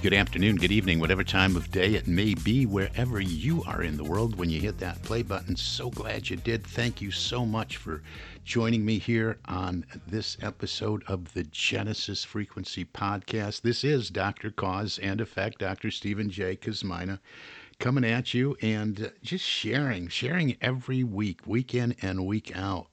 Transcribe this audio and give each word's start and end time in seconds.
good 0.00 0.14
afternoon, 0.14 0.54
good 0.54 0.70
evening, 0.70 1.00
whatever 1.00 1.24
time 1.24 1.56
of 1.56 1.72
day 1.72 1.94
it 1.94 2.06
may 2.06 2.32
be, 2.32 2.66
wherever 2.66 3.20
you 3.20 3.64
are 3.64 3.82
in 3.82 3.96
the 3.96 4.04
world 4.04 4.36
when 4.36 4.48
you 4.48 4.60
hit 4.60 4.78
that 4.78 5.02
play 5.02 5.22
button. 5.22 5.56
So 5.56 5.90
glad 5.90 6.30
you 6.30 6.36
did. 6.36 6.64
Thank 6.64 7.02
you 7.02 7.10
so 7.10 7.44
much 7.44 7.78
for 7.78 8.02
joining 8.44 8.84
me 8.84 9.00
here 9.00 9.38
on 9.46 9.84
this 10.06 10.36
episode 10.40 11.02
of 11.08 11.32
the 11.34 11.42
Genesis 11.44 12.22
Frequency 12.22 12.84
Podcast. 12.84 13.62
This 13.62 13.82
is 13.82 14.08
Dr. 14.08 14.52
Cause 14.52 15.00
and 15.00 15.20
Effect, 15.20 15.58
Dr. 15.58 15.90
Stephen 15.90 16.30
J. 16.30 16.54
Kosmyna, 16.54 17.18
coming 17.80 18.04
at 18.04 18.32
you 18.32 18.56
and 18.62 19.10
just 19.24 19.44
sharing, 19.44 20.06
sharing 20.06 20.56
every 20.60 21.02
week, 21.02 21.40
week 21.44 21.74
in 21.74 21.96
and 22.02 22.24
week 22.24 22.52
out 22.54 22.86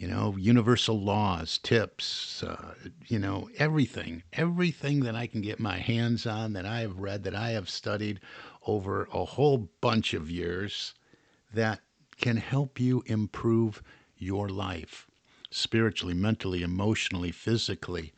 you 0.00 0.08
know, 0.08 0.34
universal 0.38 0.98
laws, 0.98 1.58
tips, 1.58 2.42
uh, 2.42 2.72
you 3.08 3.18
know, 3.18 3.50
everything, 3.58 4.22
everything 4.32 5.00
that 5.00 5.14
I 5.14 5.26
can 5.26 5.42
get 5.42 5.60
my 5.60 5.76
hands 5.76 6.26
on 6.26 6.54
that 6.54 6.64
I 6.64 6.80
have 6.80 6.96
read, 6.96 7.22
that 7.24 7.34
I 7.34 7.50
have 7.50 7.68
studied 7.68 8.18
over 8.66 9.06
a 9.12 9.26
whole 9.26 9.68
bunch 9.82 10.14
of 10.14 10.30
years 10.30 10.94
that 11.52 11.80
can 12.16 12.38
help 12.38 12.80
you 12.80 13.04
improve 13.04 13.82
your 14.16 14.48
life 14.48 15.06
spiritually, 15.50 16.14
mentally, 16.14 16.62
emotionally, 16.62 17.30
physically, 17.30 18.14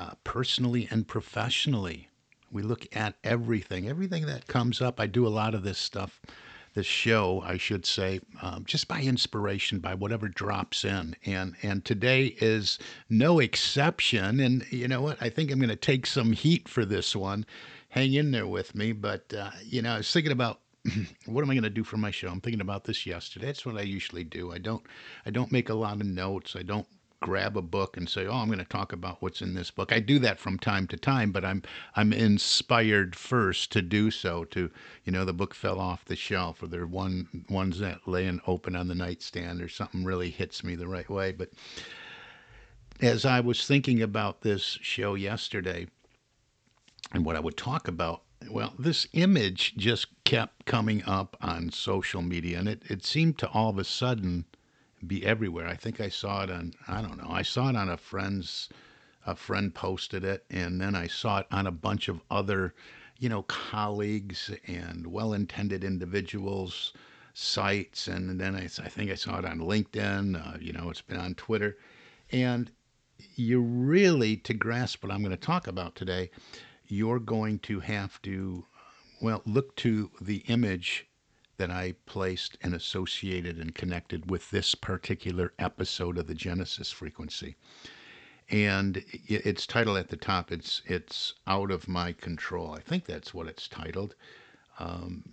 uh, 0.00 0.14
personally, 0.24 0.88
and 0.90 1.06
professionally. 1.06 2.08
We 2.50 2.62
look 2.62 2.84
at 2.96 3.14
everything, 3.22 3.88
everything 3.88 4.26
that 4.26 4.48
comes 4.48 4.82
up. 4.82 4.98
I 4.98 5.06
do 5.06 5.24
a 5.24 5.28
lot 5.28 5.54
of 5.54 5.62
this 5.62 5.78
stuff 5.78 6.20
the 6.76 6.82
show, 6.82 7.42
I 7.42 7.56
should 7.56 7.86
say, 7.86 8.20
um, 8.42 8.64
just 8.66 8.86
by 8.86 9.00
inspiration, 9.00 9.78
by 9.78 9.94
whatever 9.94 10.28
drops 10.28 10.84
in. 10.84 11.16
And 11.24 11.56
and 11.62 11.82
today 11.86 12.36
is 12.38 12.78
no 13.08 13.38
exception. 13.38 14.40
And 14.40 14.62
you 14.70 14.86
know 14.86 15.00
what? 15.00 15.16
I 15.22 15.30
think 15.30 15.50
I'm 15.50 15.58
going 15.58 15.70
to 15.70 15.76
take 15.76 16.04
some 16.04 16.32
heat 16.32 16.68
for 16.68 16.84
this 16.84 17.16
one. 17.16 17.46
Hang 17.88 18.12
in 18.12 18.30
there 18.30 18.46
with 18.46 18.74
me. 18.74 18.92
But 18.92 19.32
uh, 19.32 19.52
you 19.64 19.80
know, 19.80 19.94
I 19.94 19.96
was 19.96 20.12
thinking 20.12 20.32
about 20.32 20.60
what 21.24 21.42
am 21.42 21.50
I 21.50 21.54
going 21.54 21.62
to 21.62 21.70
do 21.70 21.82
for 21.82 21.96
my 21.96 22.10
show? 22.10 22.28
I'm 22.28 22.42
thinking 22.42 22.60
about 22.60 22.84
this 22.84 23.06
yesterday. 23.06 23.46
That's 23.46 23.64
what 23.64 23.78
I 23.78 23.82
usually 23.82 24.24
do. 24.24 24.52
I 24.52 24.58
don't 24.58 24.84
I 25.24 25.30
don't 25.30 25.50
make 25.50 25.70
a 25.70 25.74
lot 25.74 26.02
of 26.02 26.06
notes. 26.06 26.56
I 26.56 26.62
don't 26.62 26.86
grab 27.20 27.56
a 27.56 27.62
book 27.62 27.96
and 27.96 28.08
say, 28.08 28.26
"Oh, 28.26 28.34
I'm 28.34 28.48
going 28.48 28.58
to 28.58 28.64
talk 28.64 28.92
about 28.92 29.22
what's 29.22 29.40
in 29.40 29.54
this 29.54 29.70
book." 29.70 29.92
I 29.92 30.00
do 30.00 30.18
that 30.20 30.38
from 30.38 30.58
time 30.58 30.86
to 30.88 30.96
time, 30.96 31.32
but 31.32 31.44
I'm 31.44 31.62
I'm 31.94 32.12
inspired 32.12 33.16
first 33.16 33.72
to 33.72 33.82
do 33.82 34.10
so. 34.10 34.44
To 34.46 34.70
you 35.04 35.12
know, 35.12 35.24
the 35.24 35.32
book 35.32 35.54
fell 35.54 35.80
off 35.80 36.04
the 36.04 36.16
shelf, 36.16 36.62
or 36.62 36.66
there 36.66 36.86
one 36.86 37.44
ones 37.48 37.78
that 37.78 38.06
laying 38.06 38.40
open 38.46 38.76
on 38.76 38.88
the 38.88 38.94
nightstand, 38.94 39.62
or 39.62 39.68
something 39.68 40.04
really 40.04 40.30
hits 40.30 40.62
me 40.62 40.74
the 40.74 40.88
right 40.88 41.08
way. 41.08 41.32
But 41.32 41.50
as 43.00 43.24
I 43.24 43.40
was 43.40 43.66
thinking 43.66 44.02
about 44.02 44.42
this 44.42 44.78
show 44.82 45.14
yesterday, 45.14 45.86
and 47.12 47.24
what 47.24 47.36
I 47.36 47.40
would 47.40 47.56
talk 47.56 47.88
about. 47.88 48.22
Well, 48.50 48.74
this 48.78 49.06
image 49.12 49.74
just 49.76 50.08
kept 50.24 50.66
coming 50.66 51.02
up 51.04 51.36
on 51.40 51.70
social 51.70 52.22
media, 52.22 52.58
and 52.58 52.68
it, 52.68 52.82
it 52.88 53.04
seemed 53.04 53.38
to 53.38 53.48
all 53.48 53.70
of 53.70 53.78
a 53.78 53.84
sudden 53.84 54.44
be 55.06 55.24
everywhere. 55.24 55.66
I 55.66 55.74
think 55.74 56.00
I 56.00 56.08
saw 56.08 56.44
it 56.44 56.50
on 56.50 56.74
I 56.88 57.02
don't 57.02 57.18
know. 57.18 57.30
I 57.30 57.42
saw 57.42 57.68
it 57.68 57.76
on 57.76 57.88
a 57.88 57.96
friend's 57.96 58.68
a 59.26 59.34
friend 59.34 59.74
posted 59.74 60.24
it 60.24 60.44
and 60.50 60.80
then 60.80 60.94
I 60.94 61.08
saw 61.08 61.38
it 61.38 61.46
on 61.50 61.66
a 61.66 61.72
bunch 61.72 62.08
of 62.08 62.20
other, 62.30 62.74
you 63.18 63.28
know, 63.28 63.42
colleagues 63.42 64.50
and 64.66 65.06
well-intended 65.06 65.82
individuals 65.82 66.92
sites 67.34 68.06
and 68.06 68.40
then 68.40 68.54
I, 68.54 68.64
I 68.64 68.88
think 68.88 69.10
I 69.10 69.14
saw 69.14 69.38
it 69.38 69.44
on 69.44 69.58
LinkedIn, 69.58 70.54
uh, 70.54 70.58
you 70.60 70.72
know, 70.72 70.90
it's 70.90 71.02
been 71.02 71.18
on 71.18 71.34
Twitter 71.34 71.76
and 72.30 72.70
you 73.34 73.60
really 73.60 74.36
to 74.38 74.54
grasp 74.54 75.02
what 75.02 75.12
I'm 75.12 75.22
going 75.22 75.30
to 75.30 75.36
talk 75.36 75.66
about 75.66 75.94
today, 75.96 76.30
you're 76.86 77.18
going 77.18 77.58
to 77.60 77.80
have 77.80 78.20
to 78.22 78.64
well, 79.20 79.42
look 79.46 79.74
to 79.76 80.10
the 80.20 80.38
image 80.46 81.06
that 81.58 81.70
I 81.70 81.94
placed 82.06 82.58
and 82.62 82.74
associated 82.74 83.58
and 83.58 83.74
connected 83.74 84.30
with 84.30 84.50
this 84.50 84.74
particular 84.74 85.52
episode 85.58 86.18
of 86.18 86.26
the 86.26 86.34
Genesis 86.34 86.90
frequency. 86.90 87.56
And 88.48 89.02
it's 89.26 89.66
title 89.66 89.96
at 89.96 90.08
the 90.08 90.16
top. 90.16 90.52
It's 90.52 90.82
it's 90.86 91.34
out 91.46 91.70
of 91.70 91.88
my 91.88 92.12
control. 92.12 92.74
I 92.74 92.80
think 92.80 93.04
that's 93.04 93.34
what 93.34 93.48
it's 93.48 93.66
titled. 93.66 94.14
Um, 94.78 95.24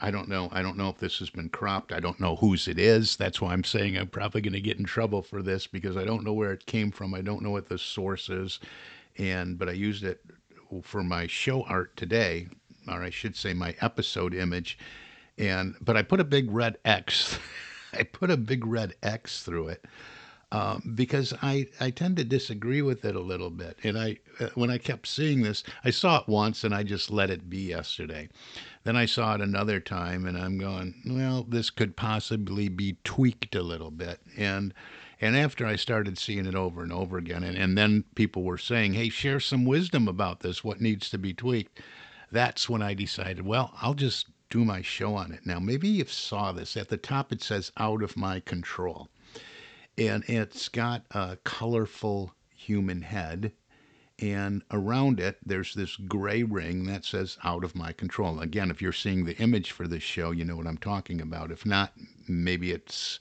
I 0.00 0.10
don't 0.10 0.28
know. 0.28 0.48
I 0.52 0.62
don't 0.62 0.76
know 0.76 0.90
if 0.90 0.98
this 0.98 1.18
has 1.20 1.30
been 1.30 1.48
cropped. 1.48 1.92
I 1.92 2.00
don't 2.00 2.20
know 2.20 2.36
whose 2.36 2.68
it 2.68 2.78
is. 2.78 3.16
That's 3.16 3.40
why 3.40 3.52
I'm 3.52 3.64
saying 3.64 3.96
I'm 3.96 4.08
probably 4.08 4.42
going 4.42 4.52
to 4.52 4.60
get 4.60 4.78
in 4.78 4.84
trouble 4.84 5.22
for 5.22 5.42
this 5.42 5.66
because 5.66 5.96
I 5.96 6.04
don't 6.04 6.22
know 6.22 6.34
where 6.34 6.52
it 6.52 6.66
came 6.66 6.90
from. 6.90 7.14
I 7.14 7.22
don't 7.22 7.42
know 7.42 7.50
what 7.50 7.68
the 7.68 7.78
source 7.78 8.28
is, 8.28 8.60
and 9.16 9.58
but 9.58 9.68
I 9.68 9.72
used 9.72 10.04
it 10.04 10.20
for 10.82 11.02
my 11.02 11.26
show 11.26 11.62
art 11.62 11.96
today, 11.96 12.48
or 12.86 13.02
I 13.02 13.10
should 13.10 13.36
say 13.36 13.54
my 13.54 13.74
episode 13.80 14.34
image, 14.34 14.78
and 15.38 15.74
but 15.80 15.96
I 15.96 16.02
put 16.02 16.20
a 16.20 16.24
big 16.24 16.50
red 16.50 16.78
X. 16.84 17.38
I 17.92 18.02
put 18.02 18.30
a 18.30 18.36
big 18.36 18.66
red 18.66 18.94
X 19.02 19.42
through 19.42 19.68
it 19.68 19.84
um, 20.52 20.92
because 20.94 21.34
I 21.42 21.66
I 21.80 21.90
tend 21.90 22.16
to 22.16 22.24
disagree 22.24 22.82
with 22.82 23.04
it 23.04 23.16
a 23.16 23.20
little 23.20 23.50
bit. 23.50 23.78
And 23.82 23.98
I 23.98 24.18
uh, 24.40 24.48
when 24.54 24.70
I 24.70 24.78
kept 24.78 25.06
seeing 25.06 25.42
this, 25.42 25.64
I 25.84 25.90
saw 25.90 26.20
it 26.20 26.28
once 26.28 26.64
and 26.64 26.74
I 26.74 26.82
just 26.82 27.10
let 27.10 27.30
it 27.30 27.50
be 27.50 27.58
yesterday. 27.58 28.28
Then 28.84 28.96
I 28.96 29.06
saw 29.06 29.34
it 29.34 29.40
another 29.40 29.80
time 29.80 30.26
and 30.26 30.38
I'm 30.38 30.58
going, 30.58 30.94
well, 31.06 31.44
this 31.48 31.70
could 31.70 31.96
possibly 31.96 32.68
be 32.68 32.96
tweaked 33.04 33.54
a 33.54 33.62
little 33.62 33.90
bit. 33.90 34.20
And 34.36 34.72
and 35.20 35.36
after 35.36 35.66
I 35.66 35.76
started 35.76 36.18
seeing 36.18 36.46
it 36.46 36.54
over 36.54 36.82
and 36.82 36.92
over 36.92 37.16
again, 37.16 37.42
and, 37.42 37.56
and 37.56 37.76
then 37.76 38.04
people 38.14 38.42
were 38.42 38.58
saying, 38.58 38.92
hey, 38.92 39.08
share 39.08 39.40
some 39.40 39.64
wisdom 39.64 40.08
about 40.08 40.40
this, 40.40 40.62
what 40.62 40.80
needs 40.80 41.08
to 41.10 41.18
be 41.18 41.32
tweaked. 41.32 41.80
That's 42.30 42.68
when 42.68 42.82
I 42.82 42.92
decided, 42.92 43.46
well, 43.46 43.72
I'll 43.80 43.94
just 43.94 44.26
do 44.48 44.64
my 44.64 44.80
show 44.80 45.14
on 45.14 45.32
it. 45.32 45.44
Now, 45.44 45.58
maybe 45.58 45.88
you 45.88 46.04
saw 46.06 46.52
this. 46.52 46.76
At 46.76 46.88
the 46.88 46.96
top, 46.96 47.32
it 47.32 47.42
says 47.42 47.72
out 47.76 48.02
of 48.02 48.16
my 48.16 48.40
control. 48.40 49.08
And 49.98 50.24
it's 50.28 50.68
got 50.68 51.04
a 51.10 51.36
colorful 51.44 52.32
human 52.54 53.02
head. 53.02 53.52
And 54.18 54.62
around 54.70 55.20
it, 55.20 55.38
there's 55.44 55.74
this 55.74 55.96
gray 55.96 56.42
ring 56.42 56.84
that 56.84 57.04
says 57.04 57.38
out 57.44 57.64
of 57.64 57.74
my 57.74 57.92
control. 57.92 58.40
Again, 58.40 58.70
if 58.70 58.80
you're 58.80 58.92
seeing 58.92 59.24
the 59.24 59.36
image 59.38 59.72
for 59.72 59.86
this 59.88 60.02
show, 60.02 60.30
you 60.30 60.44
know 60.44 60.56
what 60.56 60.66
I'm 60.66 60.78
talking 60.78 61.20
about. 61.20 61.50
If 61.50 61.66
not, 61.66 61.92
maybe 62.28 62.70
it's 62.72 63.18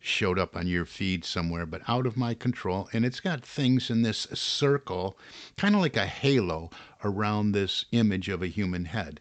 showed 0.00 0.38
up 0.38 0.54
on 0.54 0.66
your 0.66 0.84
feed 0.84 1.24
somewhere, 1.24 1.66
but 1.66 1.82
out 1.88 2.06
of 2.06 2.16
my 2.16 2.34
control. 2.34 2.88
And 2.92 3.04
it's 3.04 3.20
got 3.20 3.44
things 3.44 3.90
in 3.90 4.02
this 4.02 4.28
circle, 4.32 5.18
kind 5.56 5.74
of 5.74 5.80
like 5.80 5.96
a 5.96 6.06
halo 6.06 6.70
around 7.02 7.52
this 7.52 7.84
image 7.92 8.28
of 8.28 8.42
a 8.42 8.46
human 8.46 8.84
head 8.84 9.20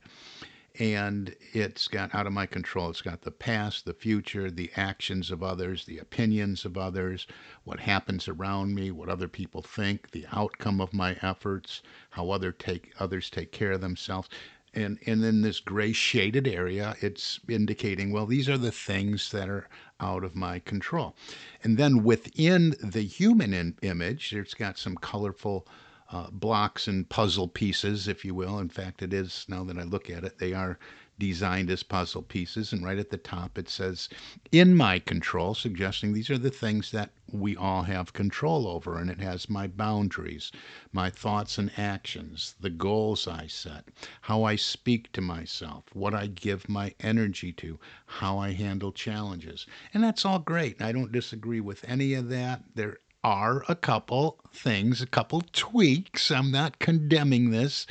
and 0.79 1.35
it's 1.53 1.87
got 1.87 2.13
out 2.13 2.27
of 2.27 2.33
my 2.33 2.45
control. 2.45 2.89
It's 2.89 3.01
got 3.01 3.21
the 3.21 3.31
past, 3.31 3.85
the 3.85 3.93
future, 3.93 4.51
the 4.51 4.71
actions 4.75 5.31
of 5.31 5.41
others, 5.41 5.85
the 5.85 5.97
opinions 5.97 6.65
of 6.65 6.77
others, 6.77 7.25
what 7.63 7.79
happens 7.79 8.27
around 8.27 8.75
me, 8.75 8.91
what 8.91 9.09
other 9.09 9.27
people 9.27 9.61
think, 9.61 10.11
the 10.11 10.27
outcome 10.31 10.79
of 10.79 10.93
my 10.93 11.17
efforts, 11.21 11.81
how 12.11 12.29
other 12.29 12.51
take 12.51 12.93
others 12.99 13.29
take 13.29 13.51
care 13.51 13.71
of 13.71 13.81
themselves. 13.81 14.29
And 14.73 14.99
and 15.07 15.23
in 15.23 15.41
this 15.41 15.59
gray 15.59 15.93
shaded 15.93 16.47
area, 16.47 16.95
it's 17.01 17.39
indicating, 17.49 18.11
well, 18.11 18.27
these 18.27 18.47
are 18.47 18.57
the 18.57 18.71
things 18.71 19.31
that 19.31 19.49
are 19.49 19.67
out 19.99 20.23
of 20.23 20.35
my 20.35 20.59
control. 20.59 21.15
And 21.63 21.77
then 21.77 22.03
within 22.03 22.75
the 22.83 23.01
human 23.01 23.53
in, 23.53 23.75
image, 23.81 24.33
it's 24.33 24.53
got 24.53 24.77
some 24.77 24.95
colorful 24.95 25.67
uh, 26.11 26.29
blocks 26.31 26.87
and 26.87 27.09
puzzle 27.09 27.47
pieces, 27.47 28.07
if 28.07 28.23
you 28.23 28.33
will. 28.33 28.59
In 28.59 28.69
fact, 28.69 29.01
it 29.01 29.13
is, 29.13 29.45
now 29.47 29.63
that 29.65 29.77
I 29.77 29.83
look 29.83 30.09
at 30.09 30.23
it, 30.23 30.39
they 30.39 30.53
are 30.53 30.79
designed 31.19 31.71
as 31.71 31.81
puzzle 31.81 32.21
pieces. 32.21 32.71
And 32.71 32.85
right 32.85 32.99
at 32.99 33.09
the 33.09 33.17
top, 33.17 33.57
it 33.57 33.69
says, 33.69 34.07
in 34.51 34.75
my 34.75 34.99
control, 34.99 35.55
suggesting 35.55 36.13
these 36.13 36.29
are 36.29 36.37
the 36.37 36.51
things 36.51 36.91
that 36.91 37.09
we 37.31 37.57
all 37.57 37.81
have 37.83 38.13
control 38.13 38.67
over. 38.67 38.99
And 38.99 39.09
it 39.09 39.19
has 39.19 39.49
my 39.49 39.67
boundaries, 39.67 40.51
my 40.93 41.09
thoughts 41.09 41.57
and 41.57 41.71
actions, 41.77 42.55
the 42.59 42.69
goals 42.69 43.27
I 43.27 43.47
set, 43.47 43.85
how 44.21 44.43
I 44.43 44.55
speak 44.55 45.11
to 45.13 45.21
myself, 45.21 45.85
what 45.93 46.13
I 46.13 46.27
give 46.27 46.69
my 46.69 46.93
energy 46.99 47.51
to, 47.53 47.79
how 48.05 48.37
I 48.37 48.51
handle 48.51 48.91
challenges. 48.91 49.65
And 49.93 50.03
that's 50.03 50.23
all 50.23 50.39
great. 50.39 50.81
I 50.81 50.91
don't 50.91 51.11
disagree 51.11 51.61
with 51.61 51.83
any 51.87 52.13
of 52.13 52.29
that. 52.29 52.61
There 52.75 52.99
are 53.27 53.65
a 53.67 53.75
couple 53.75 54.39
things, 54.53 55.01
a 55.01 55.05
couple 55.05 55.43
tweaks. 55.51 56.31
I'm 56.31 56.49
not 56.49 56.79
condemning 56.79 57.51
this. 57.51 57.85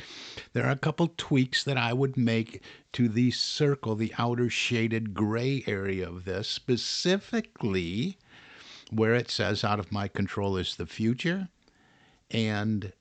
There 0.53 0.65
are 0.65 0.71
a 0.71 0.75
couple 0.75 1.13
tweaks 1.15 1.63
that 1.63 1.77
I 1.77 1.93
would 1.93 2.17
make 2.17 2.63
to 2.93 3.07
the 3.07 3.29
circle, 3.29 3.93
the 3.93 4.15
outer 4.17 4.49
shaded 4.49 5.13
gray 5.13 5.63
area 5.67 6.09
of 6.09 6.25
this, 6.25 6.47
specifically 6.47 8.17
where 8.89 9.13
it 9.13 9.29
says 9.29 9.63
out 9.63 9.77
of 9.77 9.91
my 9.91 10.07
control 10.07 10.57
is 10.57 10.75
the 10.75 10.87
future 10.87 11.49
and 12.31 12.91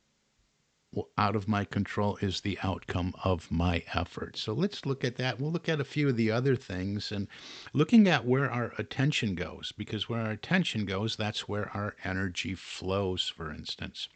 out 1.19 1.37
of 1.37 1.49
my 1.49 1.65
control 1.65 2.17
is 2.23 2.41
the 2.41 2.59
outcome 2.63 3.13
of 3.23 3.51
my 3.51 3.83
effort. 3.93 4.37
So 4.37 4.53
let's 4.53 4.87
look 4.87 5.05
at 5.05 5.17
that. 5.17 5.41
We'll 5.41 5.53
look 5.53 5.69
at 5.69 5.81
a 5.81 5.85
few 5.85 6.09
of 6.09 6.17
the 6.17 6.31
other 6.31 6.57
things 6.57 7.13
and 7.13 7.29
looking 7.73 8.09
at 8.09 8.25
where 8.25 8.51
our 8.51 8.73
attention 8.79 9.35
goes, 9.35 9.73
because 9.73 10.09
where 10.09 10.21
our 10.21 10.31
attention 10.31 10.87
goes, 10.87 11.17
that's 11.17 11.49
where 11.49 11.71
our 11.77 11.97
energy 12.05 12.55
flows, 12.55 13.29
for 13.29 13.51
instance. 13.51 14.09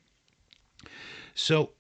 So 1.35 1.73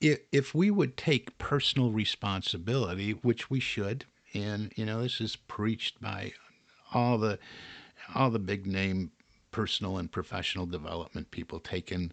if, 0.00 0.20
if 0.32 0.54
we 0.54 0.70
would 0.70 0.96
take 0.96 1.38
personal 1.38 1.90
responsibility, 1.90 3.12
which 3.12 3.50
we 3.50 3.60
should, 3.60 4.04
and 4.34 4.72
you 4.76 4.84
know, 4.84 5.02
this 5.02 5.20
is 5.20 5.36
preached 5.36 6.00
by 6.00 6.32
all 6.92 7.18
the 7.18 7.38
all 8.14 8.30
the 8.30 8.38
big 8.38 8.66
name 8.66 9.10
personal 9.50 9.96
and 9.98 10.10
professional 10.10 10.66
development 10.66 11.30
people 11.30 11.60
taking 11.60 12.12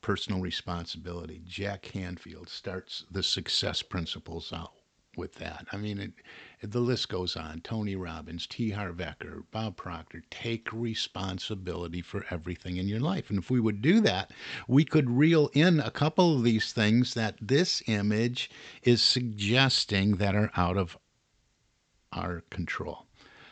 personal 0.00 0.40
responsibility. 0.40 1.42
Jack 1.46 1.82
Canfield 1.82 2.48
starts 2.48 3.04
the 3.10 3.22
success 3.22 3.82
principles 3.82 4.52
out 4.52 4.72
with 5.16 5.34
that. 5.34 5.66
I 5.72 5.76
mean, 5.76 5.98
it, 5.98 6.12
it, 6.60 6.70
the 6.70 6.80
list 6.80 7.08
goes 7.08 7.36
on. 7.36 7.60
Tony 7.62 7.96
Robbins, 7.96 8.46
T. 8.46 8.70
Harv 8.70 8.98
Eker, 8.98 9.42
Bob 9.50 9.76
Proctor, 9.76 10.22
take 10.30 10.72
responsibility 10.72 12.00
for 12.00 12.24
everything 12.30 12.76
in 12.76 12.86
your 12.86 13.00
life. 13.00 13.28
And 13.28 13.38
if 13.38 13.50
we 13.50 13.58
would 13.60 13.82
do 13.82 14.00
that, 14.02 14.30
we 14.68 14.84
could 14.84 15.10
reel 15.10 15.50
in 15.54 15.80
a 15.80 15.90
couple 15.90 16.36
of 16.36 16.44
these 16.44 16.72
things 16.72 17.14
that 17.14 17.34
this 17.40 17.82
image 17.88 18.50
is 18.84 19.02
suggesting 19.02 20.16
that 20.16 20.36
are 20.36 20.52
out 20.56 20.76
of 20.76 20.96
our 22.12 22.44
control. 22.50 23.06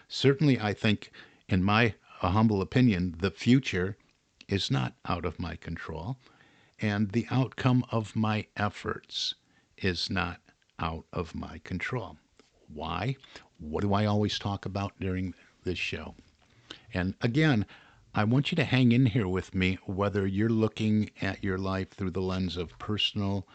Certainly, 0.09 0.61
I 0.61 0.73
think, 0.73 1.11
in 1.49 1.63
my 1.65 1.95
humble 2.21 2.63
opinion, 2.63 3.17
the 3.19 3.31
future 3.31 3.97
is 4.49 4.71
not 4.71 4.95
out 5.09 5.25
of 5.25 5.41
my 5.41 5.57
control 5.57 6.17
and 6.81 7.11
the 7.13 7.27
outcome 7.31 7.85
of 7.91 8.15
my 8.15 8.47
efforts 8.57 9.35
is 9.79 10.11
not 10.11 10.41
out 10.79 11.05
of 11.13 11.35
my 11.35 11.59
control. 11.65 12.19
Why? 12.73 13.17
What 13.59 13.81
do 13.83 13.95
I 13.95 14.05
always 14.05 14.39
talk 14.39 14.67
about 14.67 14.93
during 15.01 15.35
this 15.65 15.79
show? 15.79 16.15
And 16.93 17.15
again, 17.23 17.67
I 18.15 18.25
want 18.25 18.51
you 18.51 18.57
to 18.57 18.65
hang 18.65 18.93
in 18.93 19.07
here 19.07 19.29
with 19.29 19.55
me, 19.55 19.79
whether 19.85 20.27
you're 20.27 20.49
looking 20.49 21.11
at 21.21 21.45
your 21.45 21.59
life 21.59 21.91
through 21.91 22.13
the 22.13 22.23
lens 22.23 22.57
of 22.57 22.79
personal 22.79 23.47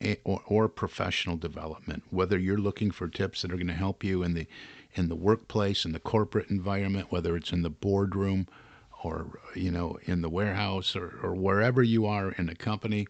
eh, 0.00 0.16
or, 0.24 0.42
or 0.46 0.68
professional 0.68 1.36
development, 1.36 2.02
whether 2.10 2.38
you're 2.38 2.58
looking 2.58 2.90
for 2.90 3.08
tips 3.08 3.42
that 3.42 3.52
are 3.52 3.56
going 3.56 3.66
to 3.66 3.74
help 3.74 4.02
you 4.02 4.22
in 4.22 4.34
the 4.34 4.46
in 4.94 5.08
the 5.08 5.14
workplace, 5.14 5.84
in 5.84 5.92
the 5.92 6.00
corporate 6.00 6.50
environment, 6.50 7.12
whether 7.12 7.36
it's 7.36 7.52
in 7.52 7.62
the 7.62 7.70
boardroom 7.70 8.48
or 9.04 9.40
you 9.54 9.70
know 9.70 9.98
in 10.04 10.22
the 10.22 10.28
warehouse 10.28 10.96
or, 10.96 11.18
or 11.22 11.34
wherever 11.34 11.82
you 11.82 12.06
are 12.06 12.32
in 12.32 12.48
a 12.48 12.54
company 12.54 13.06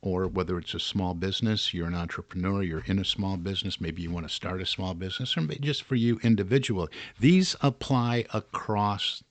or 0.00 0.28
whether 0.28 0.58
it's 0.58 0.74
a 0.74 0.80
small 0.80 1.14
business 1.14 1.74
you're 1.74 1.88
an 1.88 1.94
entrepreneur 1.94 2.62
you're 2.62 2.84
in 2.86 2.98
a 2.98 3.04
small 3.04 3.36
business 3.36 3.80
maybe 3.80 4.02
you 4.02 4.10
want 4.10 4.28
to 4.28 4.34
start 4.34 4.60
a 4.60 4.66
small 4.66 4.94
business 4.94 5.36
or 5.36 5.40
just 5.60 5.82
for 5.82 5.96
you 5.96 6.20
individually. 6.22 6.88
These 7.18 7.56
apply 7.60 8.26
across 8.32 9.22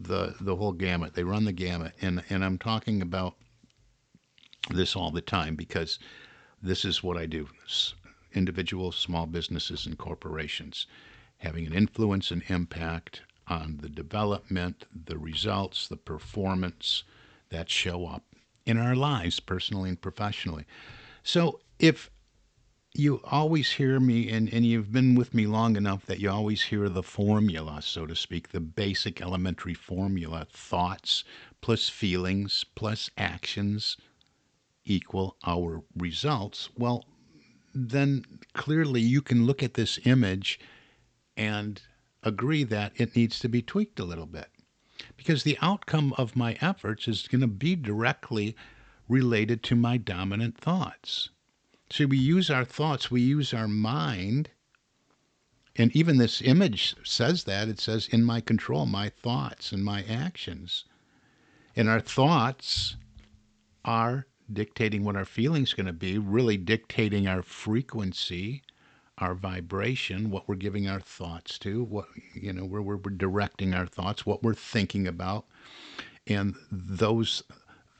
the 0.00 0.34
the 0.40 0.56
whole 0.56 0.72
gamut. 0.72 1.14
They 1.14 1.24
run 1.24 1.44
the 1.44 1.52
gamut. 1.52 1.92
And 2.00 2.22
and 2.30 2.44
I'm 2.44 2.58
talking 2.58 3.02
about 3.02 3.34
this 4.70 4.96
all 4.96 5.10
the 5.10 5.20
time 5.20 5.54
because 5.54 5.98
this 6.62 6.84
is 6.84 7.02
what 7.02 7.16
I 7.16 7.26
do. 7.26 7.48
Individuals 8.32 8.96
small 8.96 9.26
businesses 9.26 9.86
and 9.86 9.98
corporations 9.98 10.86
having 11.38 11.66
an 11.66 11.72
influence 11.72 12.30
and 12.30 12.42
impact 12.48 13.22
on 13.50 13.78
the 13.82 13.88
development, 13.88 14.86
the 14.94 15.18
results, 15.18 15.88
the 15.88 15.96
performance 15.96 17.02
that 17.50 17.68
show 17.68 18.06
up 18.06 18.22
in 18.64 18.78
our 18.78 18.94
lives, 18.94 19.40
personally 19.40 19.88
and 19.88 20.00
professionally. 20.00 20.64
So 21.24 21.60
if 21.78 22.10
you 22.94 23.20
always 23.24 23.72
hear 23.72 24.00
me, 24.00 24.30
and, 24.30 24.52
and 24.52 24.64
you've 24.64 24.92
been 24.92 25.14
with 25.14 25.34
me 25.34 25.46
long 25.46 25.76
enough 25.76 26.06
that 26.06 26.20
you 26.20 26.30
always 26.30 26.62
hear 26.62 26.88
the 26.88 27.02
formula, 27.02 27.82
so 27.82 28.06
to 28.06 28.16
speak, 28.16 28.50
the 28.50 28.60
basic 28.60 29.20
elementary 29.20 29.74
formula 29.74 30.46
thoughts 30.50 31.24
plus 31.60 31.88
feelings 31.88 32.64
plus 32.74 33.10
actions 33.16 33.96
equal 34.84 35.36
our 35.46 35.82
results. 35.96 36.68
Well, 36.76 37.04
then 37.74 38.24
clearly 38.54 39.00
you 39.00 39.22
can 39.22 39.46
look 39.46 39.62
at 39.62 39.74
this 39.74 39.98
image 40.04 40.58
and 41.36 41.80
agree 42.22 42.64
that 42.64 42.92
it 42.96 43.16
needs 43.16 43.38
to 43.38 43.48
be 43.48 43.62
tweaked 43.62 43.98
a 43.98 44.04
little 44.04 44.26
bit 44.26 44.48
because 45.16 45.42
the 45.42 45.58
outcome 45.62 46.12
of 46.18 46.36
my 46.36 46.56
efforts 46.60 47.08
is 47.08 47.28
going 47.28 47.40
to 47.40 47.46
be 47.46 47.74
directly 47.74 48.54
related 49.08 49.62
to 49.62 49.74
my 49.74 49.96
dominant 49.96 50.56
thoughts. 50.56 51.30
So 51.90 52.06
we 52.06 52.18
use 52.18 52.50
our 52.50 52.64
thoughts, 52.64 53.10
we 53.10 53.20
use 53.20 53.52
our 53.52 53.66
mind. 53.66 54.50
And 55.76 55.94
even 55.96 56.18
this 56.18 56.42
image 56.42 56.94
says 57.04 57.44
that. 57.44 57.68
It 57.68 57.80
says, 57.80 58.08
in 58.08 58.22
my 58.24 58.40
control, 58.40 58.86
my 58.86 59.08
thoughts 59.08 59.72
and 59.72 59.84
my 59.84 60.04
actions. 60.04 60.84
And 61.74 61.88
our 61.88 62.00
thoughts 62.00 62.96
are 63.84 64.26
dictating 64.52 65.04
what 65.04 65.16
our 65.16 65.24
feelings 65.24 65.72
going 65.72 65.86
to 65.86 65.92
be, 65.92 66.18
really 66.18 66.56
dictating 66.56 67.26
our 67.26 67.42
frequency 67.42 68.62
our 69.20 69.34
vibration, 69.34 70.30
what 70.30 70.48
we're 70.48 70.54
giving 70.54 70.88
our 70.88 71.00
thoughts 71.00 71.58
to, 71.58 71.84
what 71.84 72.06
you 72.34 72.52
know, 72.52 72.64
where 72.64 72.82
we're 72.82 72.96
directing 72.96 73.74
our 73.74 73.86
thoughts, 73.86 74.24
what 74.24 74.42
we're 74.42 74.54
thinking 74.54 75.06
about, 75.06 75.44
and 76.26 76.54
those 76.70 77.42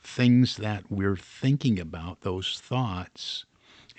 things 0.03 0.57
that 0.57 0.83
we're 0.89 1.17
thinking 1.17 1.79
about, 1.79 2.21
those 2.21 2.59
thoughts, 2.59 3.45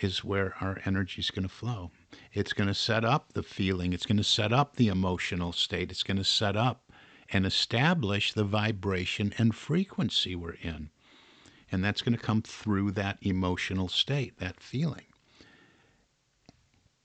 is 0.01 0.25
where 0.25 0.55
our 0.61 0.81
energy 0.85 1.21
is 1.21 1.31
going 1.31 1.45
to 1.45 1.49
flow. 1.49 1.91
It's 2.33 2.53
going 2.53 2.69
to 2.69 2.75
set 2.75 3.05
up 3.05 3.33
the 3.33 3.43
feeling. 3.43 3.93
It's 3.93 4.07
going 4.07 4.17
to 4.17 4.25
set 4.25 4.53
up 4.53 4.77
the 4.77 4.89
emotional 4.89 5.53
state. 5.53 5.91
It's 5.91 6.03
going 6.03 6.17
to 6.17 6.25
set 6.25 6.57
up 6.57 6.91
and 7.31 7.47
establish 7.47 8.33
the 8.33 8.45
vibration 8.45 9.33
and 9.39 9.55
frequency 9.55 10.35
we're 10.35 10.57
in. 10.63 10.91
And 11.71 11.85
that's 11.85 12.03
going 12.03 12.17
to 12.17 12.23
come 12.23 12.43
through 12.43 12.91
that 12.93 13.19
emotional 13.23 13.89
state, 13.89 14.39
that 14.39 14.61
feeling 14.61 15.05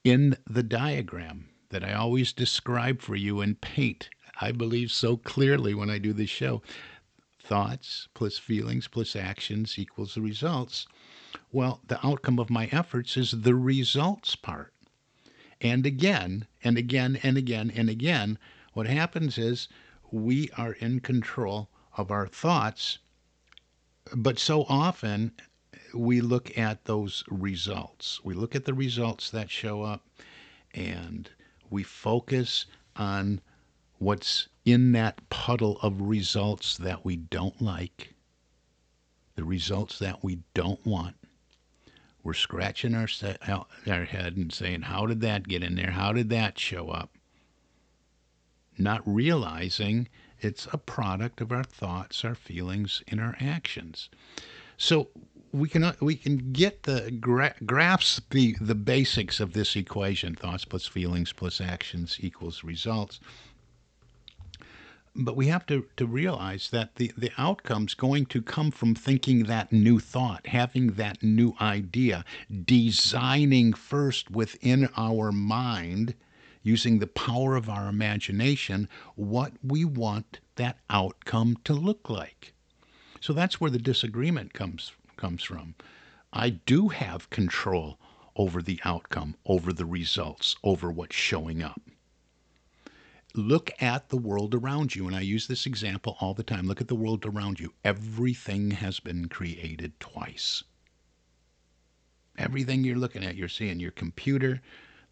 in 0.07 0.37
the 0.49 0.63
diagram 0.63 1.49
that 1.67 1.83
I 1.83 1.91
always 1.91 2.31
describe 2.31 3.01
for 3.01 3.17
you 3.17 3.41
and 3.41 3.59
paint, 3.59 4.09
I 4.39 4.53
believe 4.53 4.89
so 4.89 5.17
clearly 5.17 5.73
when 5.73 5.89
I 5.89 5.97
do 5.97 6.13
this 6.13 6.29
show. 6.29 6.61
Thoughts 7.43 8.07
plus 8.13 8.37
feelings 8.37 8.87
plus 8.87 9.17
actions 9.17 9.77
equals 9.77 10.15
the 10.15 10.21
results. 10.21 10.87
Well, 11.51 11.81
the 11.85 12.05
outcome 12.07 12.39
of 12.39 12.49
my 12.49 12.67
efforts 12.71 13.17
is 13.17 13.31
the 13.31 13.53
results 13.53 14.37
part. 14.37 14.73
And 15.59 15.85
again, 15.85 16.47
and 16.63 16.77
again, 16.77 17.19
and 17.21 17.37
again, 17.37 17.69
and 17.75 17.89
again, 17.89 18.39
what 18.71 18.87
happens 18.87 19.37
is 19.37 19.67
we 20.09 20.49
are 20.51 20.73
in 20.73 21.01
control 21.01 21.69
of 21.97 22.11
our 22.11 22.27
thoughts, 22.27 22.99
but 24.15 24.39
so 24.39 24.63
often 24.69 25.33
we 25.97 26.21
look 26.21 26.57
at 26.57 26.85
those 26.85 27.23
results. 27.29 28.23
We 28.23 28.33
look 28.33 28.55
at 28.55 28.65
the 28.65 28.73
results 28.73 29.29
that 29.31 29.49
show 29.49 29.81
up 29.81 30.05
and 30.73 31.29
we 31.69 31.83
focus 31.83 32.65
on 32.95 33.41
what's 33.99 34.47
in 34.65 34.91
that 34.91 35.27
puddle 35.29 35.79
of 35.81 36.01
results 36.01 36.77
that 36.77 37.03
we 37.03 37.15
don't 37.15 37.61
like, 37.61 38.13
the 39.35 39.43
results 39.43 39.99
that 39.99 40.23
we 40.23 40.39
don't 40.53 40.85
want. 40.85 41.15
We're 42.23 42.33
scratching 42.33 42.93
our, 42.93 43.07
our 43.87 44.05
head 44.05 44.35
and 44.35 44.53
saying, 44.53 44.81
How 44.83 45.05
did 45.05 45.21
that 45.21 45.47
get 45.47 45.63
in 45.63 45.75
there? 45.75 45.91
How 45.91 46.11
did 46.11 46.29
that 46.29 46.59
show 46.59 46.89
up? 46.89 47.11
Not 48.77 49.01
realizing 49.05 50.09
it's 50.39 50.67
a 50.71 50.77
product 50.77 51.41
of 51.41 51.51
our 51.51 51.63
thoughts, 51.63 52.23
our 52.25 52.35
feelings, 52.35 53.01
and 53.07 53.19
our 53.19 53.37
actions. 53.39 54.09
So 54.77 55.09
we 55.51 55.69
can 55.69 55.83
uh, 55.83 55.93
we 56.01 56.15
can 56.15 56.51
get 56.51 56.83
the 56.83 57.11
gra- 57.11 57.55
the 57.59 58.55
the 58.59 58.75
basics 58.75 59.39
of 59.39 59.53
this 59.53 59.75
equation: 59.75 60.35
thoughts 60.35 60.65
plus 60.65 60.85
feelings 60.85 61.33
plus 61.33 61.61
actions 61.61 62.17
equals 62.19 62.63
results. 62.63 63.19
But 65.19 65.35
we 65.35 65.47
have 65.47 65.65
to, 65.65 65.87
to 65.97 66.05
realize 66.05 66.69
that 66.69 66.97
the, 66.97 67.11
the 67.17 67.31
outcome's 67.39 67.95
going 67.95 68.27
to 68.27 68.39
come 68.39 68.69
from 68.69 68.93
thinking 68.93 69.45
that 69.45 69.73
new 69.73 69.99
thought, 69.99 70.45
having 70.45 70.91
that 70.91 71.23
new 71.23 71.55
idea, 71.59 72.23
designing 72.65 73.73
first 73.73 74.29
within 74.29 74.89
our 74.95 75.31
mind, 75.31 76.13
using 76.61 76.99
the 76.99 77.07
power 77.07 77.55
of 77.55 77.67
our 77.67 77.89
imagination, 77.89 78.87
what 79.15 79.53
we 79.63 79.83
want 79.83 80.39
that 80.55 80.77
outcome 80.87 81.57
to 81.63 81.73
look 81.73 82.11
like. 82.11 82.53
So 83.19 83.33
that's 83.33 83.59
where 83.59 83.71
the 83.71 83.79
disagreement 83.79 84.53
comes 84.53 84.91
comes 85.17 85.43
from. 85.43 85.75
I 86.31 86.49
do 86.49 86.89
have 86.89 87.29
control 87.29 87.99
over 88.35 88.61
the 88.61 88.79
outcome, 88.85 89.35
over 89.45 89.73
the 89.73 89.85
results, 89.85 90.55
over 90.63 90.91
what's 90.91 91.15
showing 91.15 91.63
up. 91.63 91.81
Look 93.33 93.71
at 93.79 94.09
the 94.09 94.17
world 94.17 94.55
around 94.55 94.95
you, 94.95 95.07
and 95.07 95.15
I 95.15 95.21
use 95.21 95.47
this 95.47 95.65
example 95.65 96.17
all 96.19 96.33
the 96.33 96.43
time. 96.43 96.67
Look 96.67 96.81
at 96.81 96.87
the 96.87 96.95
world 96.95 97.25
around 97.25 97.59
you. 97.59 97.73
Everything 97.83 98.71
has 98.71 98.99
been 98.99 99.27
created 99.27 99.99
twice. 99.99 100.63
Everything 102.37 102.83
you're 102.83 102.95
looking 102.95 103.23
at, 103.23 103.35
you're 103.35 103.49
seeing 103.49 103.79
your 103.79 103.91
computer, 103.91 104.61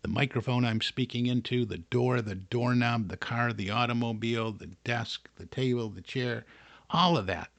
the 0.01 0.07
microphone 0.07 0.63
I'm 0.63 0.81
speaking 0.81 1.25
into, 1.25 1.65
the 1.65 1.79
door, 1.79 2.21
the 2.21 2.35
doorknob, 2.35 3.07
the 3.09 3.17
car, 3.17 3.51
the 3.51 3.71
automobile, 3.71 4.51
the 4.51 4.71
desk, 4.83 5.29
the 5.37 5.47
table, 5.47 5.89
the 5.89 6.01
chair, 6.01 6.45
all 6.91 7.17
of 7.17 7.25
that 7.25 7.49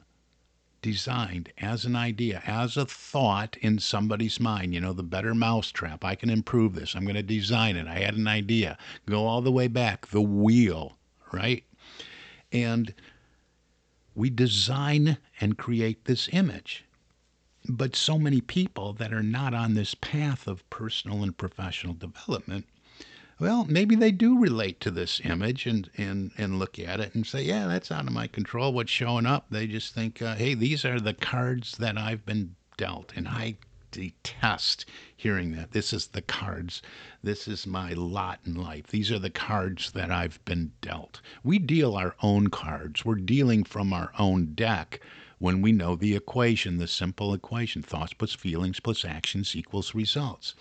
designed 0.87 1.52
as 1.59 1.85
an 1.85 1.97
idea, 1.97 2.40
as 2.47 2.76
a 2.76 2.87
thought 2.87 3.57
in 3.57 3.76
somebody's 3.76 4.38
mind. 4.38 4.73
You 4.73 4.81
know, 4.81 4.93
the 4.93 5.02
better 5.02 5.35
mousetrap. 5.35 6.05
I 6.05 6.14
can 6.14 6.31
improve 6.31 6.76
this. 6.76 6.95
I'm 6.95 7.02
going 7.02 7.16
to 7.16 7.25
design 7.25 7.75
it. 7.75 7.88
I 7.88 7.99
had 7.99 8.14
an 8.14 8.28
idea. 8.28 8.78
Go 9.05 9.26
all 9.26 9.43
the 9.43 9.50
way 9.50 9.66
back. 9.66 10.07
The 10.07 10.21
wheel, 10.21 10.97
right? 11.33 11.64
And 12.52 12.95
we 14.14 14.31
design 14.31 15.19
and 15.40 15.59
create 15.59 16.05
this 16.05 16.28
image. 16.31 16.85
But 17.69 17.97
so 17.97 18.16
many 18.16 18.40
people 18.40 18.93
that 18.93 19.12
are 19.12 19.25
not 19.25 19.55
on 19.55 19.75
this 19.75 19.97
path 19.97 20.47
of 20.47 20.71
personal 20.71 21.25
and 21.25 21.37
professional 21.37 21.95
development 21.95 22.64
well, 23.38 23.66
maybe 23.69 23.95
they 23.95 24.12
do 24.12 24.38
relate 24.38 24.81
to 24.81 24.90
this 24.90 25.21
image 25.25 25.66
and, 25.66 25.90
and, 25.97 26.31
and 26.38 26.59
look 26.59 26.78
at 26.78 27.00
it 27.00 27.14
and 27.14 27.26
say, 27.26 27.43
yeah, 27.43 27.66
that's 27.66 27.93
out 27.93 28.07
of 28.07 28.12
my 28.12 28.26
control. 28.26 28.73
What's 28.73 28.90
showing 28.90 29.26
up? 29.26 29.47
They 29.50 29.66
just 29.66 29.95
think, 29.95 30.23
uh, 30.23 30.35
hey, 30.35 30.55
these 30.55 30.85
are 30.85 30.99
the 30.99 31.14
cards 31.14 31.76
that 31.78 31.99
I've 31.99 32.25
been 32.25 32.57
dealt. 32.78 33.12
And 33.14 33.28
I 33.28 33.57
detest 33.90 34.85
hearing 35.16 35.52
that. 35.52 35.73
This 35.73 35.93
is 35.93 36.09
the 36.09 36.23
cards. 36.23 36.83
This 37.23 37.47
is 37.49 37.66
my 37.66 37.93
lot 37.93 38.40
in 38.47 38.55
life. 38.55 38.87
These 38.88 39.11
are 39.11 39.19
the 39.19 39.31
cards 39.31 39.90
that 39.93 40.11
I've 40.11 40.43
been 40.45 40.73
dealt. 40.81 41.21
We 41.43 41.59
deal 41.59 41.95
our 41.95 42.14
own 42.23 42.49
cards. 42.49 43.05
We're 43.05 43.14
dealing 43.16 43.64
from 43.64 43.93
our 43.93 44.12
own 44.19 44.55
deck 44.55 45.00
when 45.38 45.61
we 45.61 45.73
know 45.73 45.95
the 45.97 46.16
equation, 46.16 46.78
the 46.78 46.88
simple 46.88 47.35
equation 47.35 47.83
thoughts 47.83 48.14
plus 48.14 48.33
feelings 48.35 48.81
plus 48.81 49.05
actions 49.05 49.55
equals 49.55 49.95
results. 49.95 50.55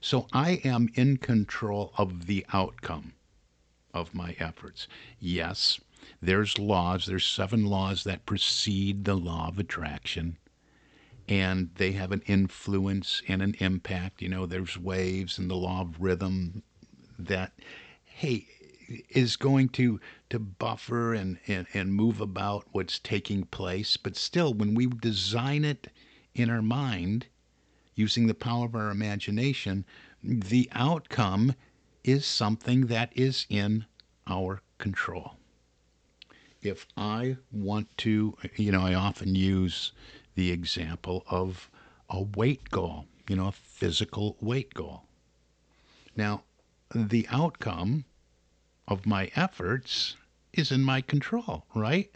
So 0.00 0.26
I 0.32 0.60
am 0.64 0.88
in 0.94 1.16
control 1.16 1.92
of 1.96 2.26
the 2.26 2.46
outcome 2.52 3.14
of 3.92 4.14
my 4.14 4.36
efforts. 4.38 4.88
Yes, 5.18 5.80
there's 6.20 6.58
laws, 6.58 7.06
there's 7.06 7.26
seven 7.26 7.64
laws 7.64 8.04
that 8.04 8.26
precede 8.26 9.04
the 9.04 9.14
law 9.14 9.48
of 9.48 9.58
attraction 9.58 10.36
and 11.28 11.70
they 11.76 11.92
have 11.92 12.12
an 12.12 12.22
influence 12.26 13.22
and 13.26 13.42
an 13.42 13.54
impact. 13.58 14.22
You 14.22 14.28
know, 14.28 14.46
there's 14.46 14.78
waves 14.78 15.38
and 15.38 15.50
the 15.50 15.56
law 15.56 15.80
of 15.80 16.00
rhythm 16.00 16.62
that, 17.18 17.52
hey, 18.04 18.46
is 19.10 19.36
going 19.36 19.70
to 19.70 19.98
to 20.30 20.38
buffer 20.38 21.14
and, 21.14 21.38
and, 21.48 21.66
and 21.74 21.92
move 21.94 22.20
about 22.20 22.66
what's 22.72 22.98
taking 23.00 23.44
place. 23.44 23.96
But 23.96 24.16
still, 24.16 24.54
when 24.54 24.74
we 24.74 24.86
design 24.86 25.64
it 25.64 25.88
in 26.34 26.50
our 26.50 26.62
mind, 26.62 27.26
using 27.96 28.26
the 28.26 28.34
power 28.34 28.66
of 28.66 28.76
our 28.76 28.90
imagination, 28.90 29.84
the 30.22 30.68
outcome 30.72 31.54
is 32.04 32.24
something 32.24 32.86
that 32.86 33.10
is 33.16 33.46
in 33.48 33.86
our 34.28 34.62
control. 34.78 35.34
If 36.62 36.86
I 36.96 37.38
want 37.50 37.96
to, 37.98 38.36
you 38.56 38.70
know, 38.70 38.82
I 38.86 38.94
often 38.94 39.34
use 39.34 39.92
the 40.34 40.52
example 40.52 41.24
of 41.28 41.70
a 42.08 42.22
weight 42.22 42.70
goal, 42.70 43.06
you 43.28 43.36
know, 43.36 43.48
a 43.48 43.52
physical 43.52 44.36
weight 44.40 44.74
goal. 44.74 45.02
Now, 46.16 46.44
the 46.94 47.26
outcome 47.30 48.04
of 48.86 49.06
my 49.06 49.30
efforts 49.34 50.16
is 50.52 50.70
in 50.70 50.82
my 50.82 51.00
control, 51.00 51.66
right? 51.74 52.10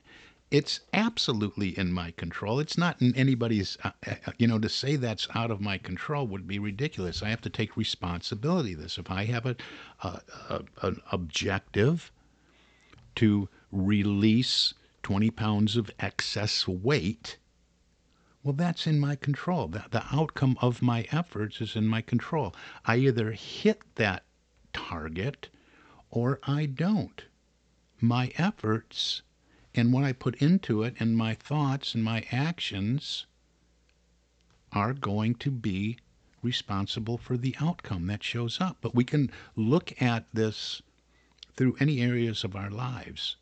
It's 0.51 0.81
absolutely 0.93 1.79
in 1.79 1.93
my 1.93 2.11
control. 2.11 2.59
It's 2.59 2.77
not 2.77 3.01
in 3.01 3.15
anybody's, 3.15 3.79
uh, 3.85 3.93
uh, 4.07 4.15
uh, 4.27 4.33
you 4.37 4.49
know, 4.49 4.59
to 4.59 4.69
say 4.69 4.97
that's 4.97 5.29
out 5.35 5.51
of 5.51 5.61
my 5.61 5.79
control 5.79 6.27
would 6.27 6.49
be 6.49 6.59
ridiculous. 6.59 7.23
I 7.23 7.29
have 7.29 7.41
to 7.43 7.51
take 7.51 7.77
responsibility 7.77 8.75
this. 8.75 8.99
If 8.99 9.11
I 9.11 9.27
have 9.27 9.47
a, 9.47 9.57
a, 10.03 10.21
a 10.49 10.63
an 10.83 11.01
objective 11.13 12.11
to 13.17 13.49
release 13.71 14.75
20 15.05 15.31
pounds 15.31 15.77
of 15.77 15.91
excess 16.01 16.67
weight, 16.67 17.39
well, 18.43 18.55
that's 18.55 18.87
in 18.89 18.99
my 18.99 19.15
control. 19.15 19.69
The, 19.69 19.85
the 19.91 20.05
outcome 20.13 20.57
of 20.61 20.83
my 20.83 21.07
efforts 21.13 21.61
is 21.61 21.77
in 21.77 21.87
my 21.87 22.01
control. 22.01 22.55
I 22.85 22.97
either 22.97 23.33
hit 23.33 23.83
that 23.97 24.25
target 24.73 25.49
or 26.11 26.41
I 26.43 26.67
don't. 26.67 27.23
My 28.01 28.33
efforts 28.37 29.23
and 29.81 29.95
what 29.95 30.05
I 30.05 30.13
put 30.13 30.35
into 30.43 30.83
it 30.83 30.95
and 31.01 31.17
my 31.17 31.33
thoughts 31.33 31.95
and 31.95 32.05
my 32.05 32.27
actions 32.31 33.25
are 34.73 34.93
going 34.93 35.35
to 35.37 35.51
be 35.51 35.97
responsible 36.43 37.17
for 37.17 37.39
the 37.39 37.57
outcome 37.59 38.07
that 38.09 38.23
shows 38.23 38.61
up. 38.61 38.77
But 38.83 38.95
we 38.95 39.05
can 39.05 39.31
look 39.57 40.01
at 40.03 40.27
this 40.35 40.83
through 41.57 41.79
any 41.81 42.03
areas 42.03 42.45
of 42.45 42.55
our 42.55 42.69
lives 42.69 43.37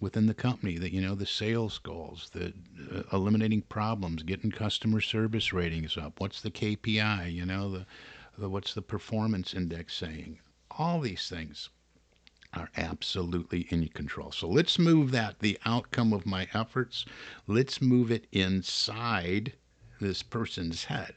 within 0.00 0.26
the 0.26 0.34
company 0.34 0.78
that 0.78 0.92
you 0.92 1.00
know 1.02 1.14
the 1.14 1.26
sales 1.26 1.78
goals 1.78 2.30
the 2.32 2.54
uh, 2.90 3.02
eliminating 3.12 3.60
problems 3.60 4.22
getting 4.22 4.50
customer 4.50 5.02
service 5.02 5.52
ratings 5.52 5.98
up. 5.98 6.20
What's 6.20 6.40
the 6.40 6.50
kpi 6.50 7.30
you 7.30 7.44
know 7.44 7.70
the, 7.70 7.86
the 8.38 8.48
what's 8.48 8.72
the 8.72 8.82
performance 8.82 9.52
index 9.52 9.94
saying? 9.94 10.40
All 10.70 11.00
these 11.00 11.28
things 11.28 11.68
are 12.52 12.70
absolutely 12.76 13.62
in 13.70 13.88
control. 13.88 14.30
So 14.32 14.48
let's 14.48 14.78
move 14.78 15.10
that, 15.12 15.38
the 15.38 15.58
outcome 15.64 16.12
of 16.12 16.26
my 16.26 16.48
efforts, 16.52 17.04
let's 17.46 17.80
move 17.80 18.10
it 18.10 18.26
inside 18.32 19.54
this 20.00 20.22
person's 20.22 20.84
head. 20.84 21.14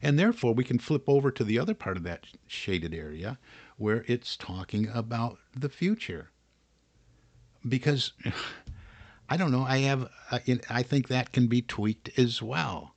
And 0.00 0.18
therefore, 0.18 0.54
we 0.54 0.64
can 0.64 0.78
flip 0.78 1.04
over 1.08 1.30
to 1.30 1.44
the 1.44 1.58
other 1.58 1.74
part 1.74 1.96
of 1.96 2.04
that 2.04 2.24
shaded 2.46 2.94
area 2.94 3.38
where 3.76 4.04
it's 4.06 4.36
talking 4.36 4.88
about 4.88 5.38
the 5.54 5.68
future. 5.68 6.30
Because 7.68 8.12
I 9.28 9.36
don't 9.36 9.52
know, 9.52 9.64
I 9.64 9.78
have, 9.78 10.08
I 10.30 10.82
think 10.82 11.08
that 11.08 11.32
can 11.32 11.48
be 11.48 11.60
tweaked 11.60 12.10
as 12.18 12.40
well. 12.40 12.94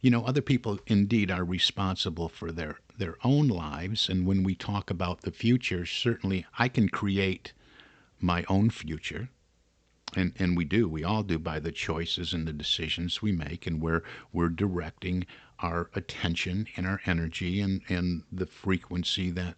You 0.00 0.10
know, 0.10 0.24
other 0.24 0.42
people 0.42 0.80
indeed 0.88 1.30
are 1.30 1.44
responsible 1.44 2.28
for 2.28 2.50
their 2.50 2.78
their 3.02 3.16
own 3.24 3.48
lives. 3.48 4.08
And 4.08 4.24
when 4.24 4.44
we 4.44 4.54
talk 4.54 4.88
about 4.88 5.22
the 5.22 5.32
future, 5.32 5.84
certainly 5.84 6.46
I 6.56 6.68
can 6.68 6.88
create 6.88 7.52
my 8.20 8.44
own 8.48 8.70
future. 8.70 9.28
And, 10.14 10.32
and 10.38 10.56
we 10.56 10.64
do, 10.64 10.88
we 10.88 11.02
all 11.02 11.24
do 11.24 11.36
by 11.36 11.58
the 11.58 11.72
choices 11.72 12.32
and 12.32 12.46
the 12.46 12.52
decisions 12.52 13.20
we 13.20 13.32
make, 13.32 13.66
and 13.66 13.82
where 13.82 14.04
we're 14.32 14.50
directing 14.50 15.26
our 15.58 15.90
attention 15.96 16.68
and 16.76 16.86
our 16.86 17.00
energy 17.04 17.60
and, 17.60 17.80
and 17.88 18.22
the 18.30 18.46
frequency 18.46 19.30
that 19.32 19.56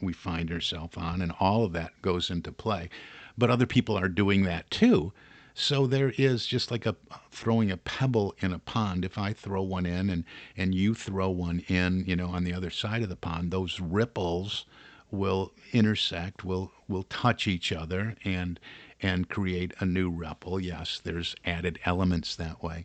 we 0.00 0.14
find 0.14 0.50
ourselves 0.50 0.96
on, 0.96 1.20
and 1.20 1.32
all 1.38 1.64
of 1.64 1.72
that 1.72 2.00
goes 2.00 2.30
into 2.30 2.50
play. 2.50 2.88
But 3.36 3.50
other 3.50 3.66
people 3.66 3.98
are 3.98 4.08
doing 4.08 4.44
that 4.44 4.70
too. 4.70 5.12
So 5.58 5.86
there 5.86 6.12
is 6.18 6.46
just 6.46 6.70
like 6.70 6.84
a 6.84 6.94
throwing 7.30 7.70
a 7.70 7.78
pebble 7.78 8.36
in 8.40 8.52
a 8.52 8.58
pond. 8.58 9.06
If 9.06 9.16
I 9.16 9.32
throw 9.32 9.62
one 9.62 9.86
in 9.86 10.10
and 10.10 10.24
and 10.54 10.74
you 10.74 10.94
throw 10.94 11.30
one 11.30 11.60
in, 11.60 12.04
you 12.06 12.14
know, 12.14 12.28
on 12.28 12.44
the 12.44 12.52
other 12.52 12.68
side 12.68 13.02
of 13.02 13.08
the 13.08 13.16
pond, 13.16 13.50
those 13.50 13.80
ripples 13.80 14.66
will 15.10 15.54
intersect, 15.72 16.44
will 16.44 16.72
will 16.88 17.04
touch 17.04 17.46
each 17.46 17.72
other 17.72 18.16
and 18.22 18.60
and 19.00 19.30
create 19.30 19.72
a 19.80 19.86
new 19.86 20.10
ripple. 20.10 20.60
Yes, 20.60 21.00
there's 21.02 21.34
added 21.46 21.78
elements 21.86 22.36
that 22.36 22.62
way. 22.62 22.84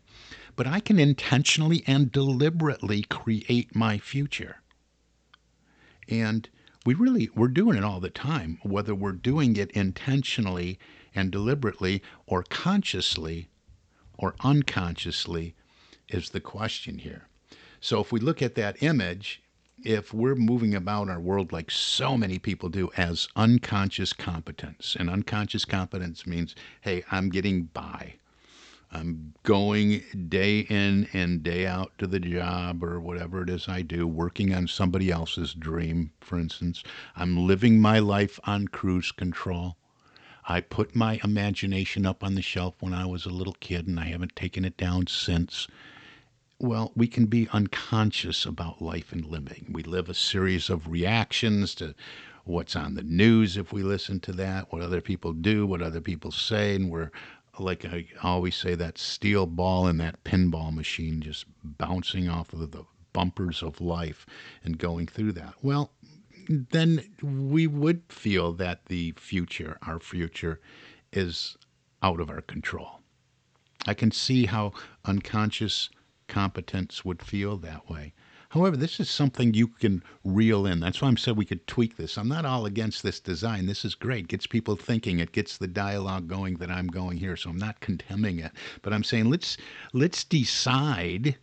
But 0.56 0.66
I 0.66 0.80
can 0.80 0.98
intentionally 0.98 1.84
and 1.86 2.10
deliberately 2.10 3.02
create 3.04 3.76
my 3.76 3.98
future. 3.98 4.62
And 6.08 6.48
we 6.86 6.94
really 6.94 7.30
we're 7.36 7.50
doing 7.50 7.78
it 7.78 7.84
all 7.84 8.00
the 8.00 8.10
time 8.10 8.60
whether 8.64 8.96
we're 8.96 9.12
doing 9.12 9.58
it 9.58 9.72
intentionally 9.72 10.80
and 11.16 11.32
deliberately 11.32 12.02
or 12.26 12.44
consciously 12.44 13.50
or 14.18 14.36
unconsciously 14.42 15.56
is 16.10 16.30
the 16.30 16.42
question 16.42 17.00
here. 17.00 17.28
So 17.80 18.00
if 18.00 18.12
we 18.12 18.20
look 18.20 18.42
at 18.42 18.56
that 18.56 18.82
image, 18.84 19.42
if 19.84 20.14
we're 20.14 20.36
moving 20.36 20.76
about 20.76 21.10
our 21.10 21.20
world 21.20 21.52
like 21.52 21.72
so 21.72 22.16
many 22.16 22.38
people 22.38 22.70
do 22.70 22.92
as 22.98 23.28
unconscious 23.36 24.14
competence, 24.14 24.96
and 25.00 25.10
unconscious 25.10 25.66
competence 25.66 26.28
means, 26.28 26.56
hey, 26.82 27.04
I'm 27.12 27.30
getting 27.30 27.64
by. 27.64 28.16
I'm 28.92 29.34
going 29.44 30.04
day 30.28 30.60
in 30.60 31.08
and 31.14 31.42
day 31.42 31.66
out 31.66 31.94
to 31.98 32.08
the 32.08 32.20
job 32.20 32.84
or 32.84 33.00
whatever 33.00 33.42
it 33.42 33.50
is 33.50 33.68
I 33.70 33.82
do, 33.82 34.06
working 34.06 34.54
on 34.54 34.68
somebody 34.68 35.10
else's 35.10 35.54
dream, 35.54 36.12
for 36.20 36.38
instance. 36.38 36.84
I'm 37.16 37.48
living 37.48 37.80
my 37.80 38.00
life 38.00 38.40
on 38.44 38.68
cruise 38.68 39.12
control. 39.12 39.78
I 40.48 40.62
put 40.62 40.96
my 40.96 41.20
imagination 41.24 42.06
up 42.06 42.24
on 42.24 42.36
the 42.36 42.42
shelf 42.42 42.76
when 42.80 42.94
I 42.94 43.06
was 43.06 43.26
a 43.26 43.30
little 43.30 43.56
kid 43.60 43.88
and 43.88 44.00
I 44.00 44.06
haven't 44.06 44.36
taken 44.36 44.66
it 44.66 44.78
down 44.78 45.08
since. 45.08 45.68
Well, 46.60 46.92
we 46.96 47.08
can 47.08 47.26
be 47.26 47.48
unconscious 47.52 48.46
about 48.46 48.82
life 48.82 49.12
and 49.12 49.26
living. 49.26 49.68
We 49.72 49.84
live 49.84 50.10
a 50.10 50.14
series 50.14 50.70
of 50.70 50.88
reactions 50.88 51.76
to 51.76 51.96
what's 52.44 52.76
on 52.76 52.96
the 52.96 53.04
news 53.04 53.58
if 53.58 53.72
we 53.72 53.84
listen 53.84 54.20
to 54.22 54.32
that, 54.34 54.72
what 54.72 54.82
other 54.82 55.02
people 55.02 55.34
do, 55.34 55.66
what 55.66 55.82
other 55.82 56.02
people 56.02 56.32
say, 56.32 56.76
and 56.76 56.90
we're 56.90 57.12
like 57.60 57.86
I 57.86 58.08
always 58.24 58.56
say, 58.56 58.76
that 58.76 58.98
steel 58.98 59.46
ball 59.46 59.88
in 59.88 59.98
that 59.98 60.24
pinball 60.24 60.74
machine 60.74 61.22
just 61.22 61.46
bouncing 61.64 62.30
off 62.30 62.54
of 62.54 62.72
the 62.72 62.86
bumpers 63.14 63.62
of 63.62 63.82
life 63.82 64.26
and 64.64 64.78
going 64.78 65.08
through 65.08 65.34
that. 65.34 65.54
Well, 65.62 65.92
then 66.52 67.16
we 67.22 67.68
would 67.68 68.04
feel 68.10 68.54
that 68.54 68.86
the 68.86 69.14
future, 69.18 69.78
our 69.86 70.00
future, 70.00 70.60
is 71.12 71.58
out 72.02 72.20
of 72.20 72.30
our 72.30 72.42
control. 72.42 73.00
I 73.88 73.94
can 73.94 74.12
see 74.12 74.46
how 74.46 74.74
unconscious 75.06 75.90
competence 76.28 77.04
would 77.04 77.22
feel 77.22 77.58
that 77.58 77.90
way. 77.90 78.14
However, 78.50 78.76
this 78.76 79.00
is 79.00 79.10
something 79.10 79.54
you 79.54 79.68
can 79.68 80.04
reel 80.26 80.66
in. 80.66 80.82
That's 80.82 81.02
why 81.02 81.08
I'm 81.08 81.16
saying 81.16 81.38
we 81.38 81.46
could 81.46 81.66
tweak 81.68 81.96
this. 81.96 82.18
I'm 82.18 82.28
not 82.28 82.46
all 82.46 82.66
against 82.66 83.02
this 83.02 83.22
design. 83.22 83.66
This 83.66 83.86
is 83.86 83.96
great. 83.96 84.26
It 84.26 84.28
gets 84.28 84.46
people 84.46 84.76
thinking. 84.76 85.20
It 85.20 85.32
gets 85.32 85.58
the 85.58 85.68
dialogue 85.68 86.28
going 86.28 86.58
that 86.58 86.70
I'm 86.70 86.88
going 86.88 87.18
here. 87.18 87.38
So 87.38 87.50
I'm 87.50 87.58
not 87.58 87.80
condemning 87.80 88.40
it, 88.40 88.52
but 88.82 88.92
I'm 88.92 89.06
saying 89.06 89.30
let's 89.30 89.56
let's 89.94 90.26
decide 90.26 91.38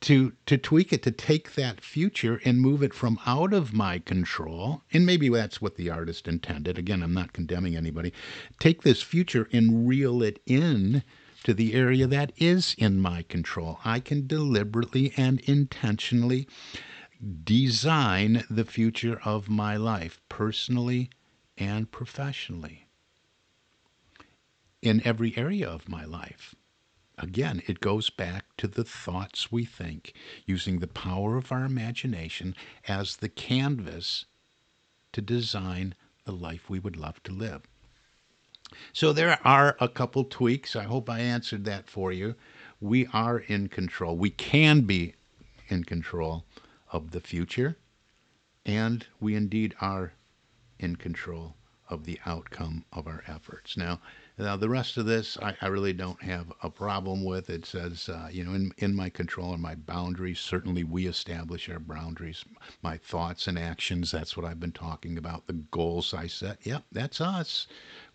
to 0.00 0.32
to 0.46 0.56
tweak 0.56 0.92
it 0.92 1.02
to 1.02 1.10
take 1.10 1.54
that 1.54 1.80
future 1.80 2.40
and 2.44 2.60
move 2.60 2.82
it 2.82 2.94
from 2.94 3.18
out 3.26 3.52
of 3.52 3.72
my 3.74 3.98
control 3.98 4.82
and 4.92 5.04
maybe 5.04 5.28
that's 5.28 5.60
what 5.60 5.76
the 5.76 5.90
artist 5.90 6.26
intended 6.26 6.78
again 6.78 7.02
i'm 7.02 7.12
not 7.14 7.32
condemning 7.32 7.76
anybody 7.76 8.12
take 8.58 8.82
this 8.82 9.02
future 9.02 9.48
and 9.52 9.86
reel 9.86 10.22
it 10.22 10.40
in 10.46 11.02
to 11.42 11.54
the 11.54 11.74
area 11.74 12.06
that 12.06 12.32
is 12.36 12.74
in 12.78 13.00
my 13.00 13.22
control. 13.22 13.80
I 13.84 14.00
can 14.00 14.26
deliberately 14.26 15.12
and 15.16 15.40
intentionally 15.40 16.46
design 17.44 18.44
the 18.50 18.64
future 18.64 19.20
of 19.24 19.48
my 19.48 19.76
life, 19.76 20.20
personally 20.28 21.10
and 21.56 21.90
professionally, 21.90 22.86
in 24.82 25.02
every 25.04 25.36
area 25.36 25.68
of 25.68 25.88
my 25.88 26.04
life. 26.04 26.54
Again, 27.22 27.62
it 27.66 27.80
goes 27.80 28.08
back 28.08 28.46
to 28.56 28.66
the 28.66 28.82
thoughts 28.82 29.52
we 29.52 29.66
think, 29.66 30.14
using 30.46 30.78
the 30.78 30.86
power 30.86 31.36
of 31.36 31.52
our 31.52 31.66
imagination 31.66 32.56
as 32.88 33.16
the 33.16 33.28
canvas 33.28 34.24
to 35.12 35.20
design 35.20 35.94
the 36.24 36.32
life 36.32 36.70
we 36.70 36.78
would 36.78 36.96
love 36.96 37.22
to 37.24 37.32
live. 37.32 37.62
So 38.94 39.12
there 39.12 39.38
are 39.44 39.76
a 39.80 39.88
couple 39.88 40.24
tweaks. 40.24 40.74
I 40.74 40.84
hope 40.84 41.10
I 41.10 41.20
answered 41.20 41.66
that 41.66 41.90
for 41.90 42.10
you. 42.10 42.36
We 42.80 43.06
are 43.12 43.40
in 43.40 43.68
control. 43.68 44.16
We 44.16 44.30
can 44.30 44.82
be 44.82 45.14
in 45.68 45.84
control 45.84 46.46
of 46.90 47.10
the 47.10 47.20
future, 47.20 47.76
and 48.64 49.06
we 49.20 49.34
indeed 49.34 49.74
are 49.80 50.14
in 50.78 50.96
control 50.96 51.56
of 51.90 52.04
the 52.04 52.18
outcome 52.24 52.86
of 52.92 53.06
our 53.06 53.22
efforts. 53.26 53.76
Now, 53.76 54.00
now 54.40 54.56
the 54.56 54.68
rest 54.68 54.96
of 54.96 55.06
this, 55.06 55.38
I, 55.42 55.54
I 55.60 55.68
really 55.68 55.92
don't 55.92 56.22
have 56.22 56.52
a 56.62 56.70
problem 56.70 57.24
with. 57.24 57.50
It 57.50 57.66
says, 57.66 58.08
uh, 58.08 58.28
you 58.30 58.44
know, 58.44 58.54
in, 58.54 58.72
in 58.78 58.94
my 58.94 59.08
control 59.10 59.52
and 59.52 59.62
my 59.62 59.74
boundaries. 59.74 60.40
Certainly, 60.40 60.84
we 60.84 61.06
establish 61.06 61.68
our 61.68 61.80
boundaries. 61.80 62.44
My 62.82 62.96
thoughts 62.96 63.46
and 63.46 63.58
actions. 63.58 64.10
That's 64.10 64.36
what 64.36 64.46
I've 64.46 64.60
been 64.60 64.72
talking 64.72 65.18
about. 65.18 65.46
The 65.46 65.54
goals 65.54 66.14
I 66.14 66.26
set. 66.26 66.58
Yep, 66.64 66.84
that's 66.92 67.20
us 67.20 67.66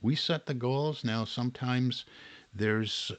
we 0.01 0.15
set 0.15 0.45
the 0.45 0.53
goals. 0.53 1.03
Now, 1.03 1.25
sometimes 1.25 2.05
there's, 2.53 3.11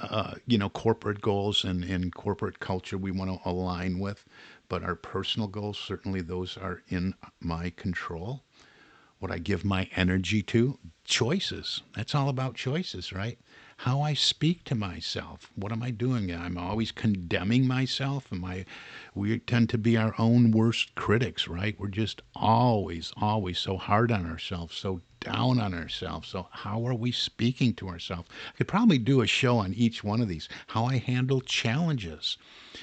uh, 0.00 0.34
you 0.46 0.58
know, 0.58 0.68
corporate 0.68 1.20
goals 1.20 1.64
and, 1.64 1.84
and 1.84 2.14
corporate 2.14 2.60
culture 2.60 2.96
we 2.96 3.10
want 3.10 3.30
to 3.30 3.48
align 3.48 3.98
with, 3.98 4.24
but 4.68 4.84
our 4.84 4.94
personal 4.94 5.48
goals, 5.48 5.78
certainly 5.78 6.20
those 6.20 6.56
are 6.56 6.82
in 6.88 7.14
my 7.40 7.70
control. 7.70 8.42
What 9.20 9.30
I 9.30 9.38
give 9.38 9.64
my 9.64 9.88
energy 9.94 10.42
to, 10.42 10.78
choices. 11.04 11.82
That's 11.94 12.14
all 12.14 12.28
about 12.28 12.56
choices, 12.56 13.12
right? 13.12 13.38
how 13.84 14.02
I 14.02 14.12
speak 14.12 14.64
to 14.64 14.74
myself. 14.74 15.50
What 15.54 15.72
am 15.72 15.82
I 15.82 15.90
doing? 15.90 16.30
I'm 16.30 16.58
always 16.58 16.92
condemning 16.92 17.66
myself. 17.66 18.30
Am 18.30 18.44
I? 18.44 18.66
We 19.14 19.38
tend 19.38 19.70
to 19.70 19.78
be 19.78 19.96
our 19.96 20.14
own 20.18 20.50
worst 20.50 20.94
critics, 20.96 21.48
right? 21.48 21.80
We're 21.80 21.88
just 21.88 22.20
always, 22.36 23.10
always 23.16 23.58
so 23.58 23.78
hard 23.78 24.12
on 24.12 24.26
ourselves, 24.26 24.76
so 24.76 25.00
down 25.20 25.58
on 25.58 25.72
ourselves. 25.72 26.28
So 26.28 26.48
how 26.50 26.86
are 26.86 26.94
we 26.94 27.10
speaking 27.10 27.72
to 27.76 27.88
ourselves? 27.88 28.28
I 28.52 28.58
could 28.58 28.68
probably 28.68 28.98
do 28.98 29.22
a 29.22 29.26
show 29.26 29.56
on 29.56 29.72
each 29.72 30.04
one 30.04 30.20
of 30.20 30.28
these. 30.28 30.46
How 30.66 30.84
I 30.84 30.98
handle 30.98 31.40
challenges. 31.40 32.36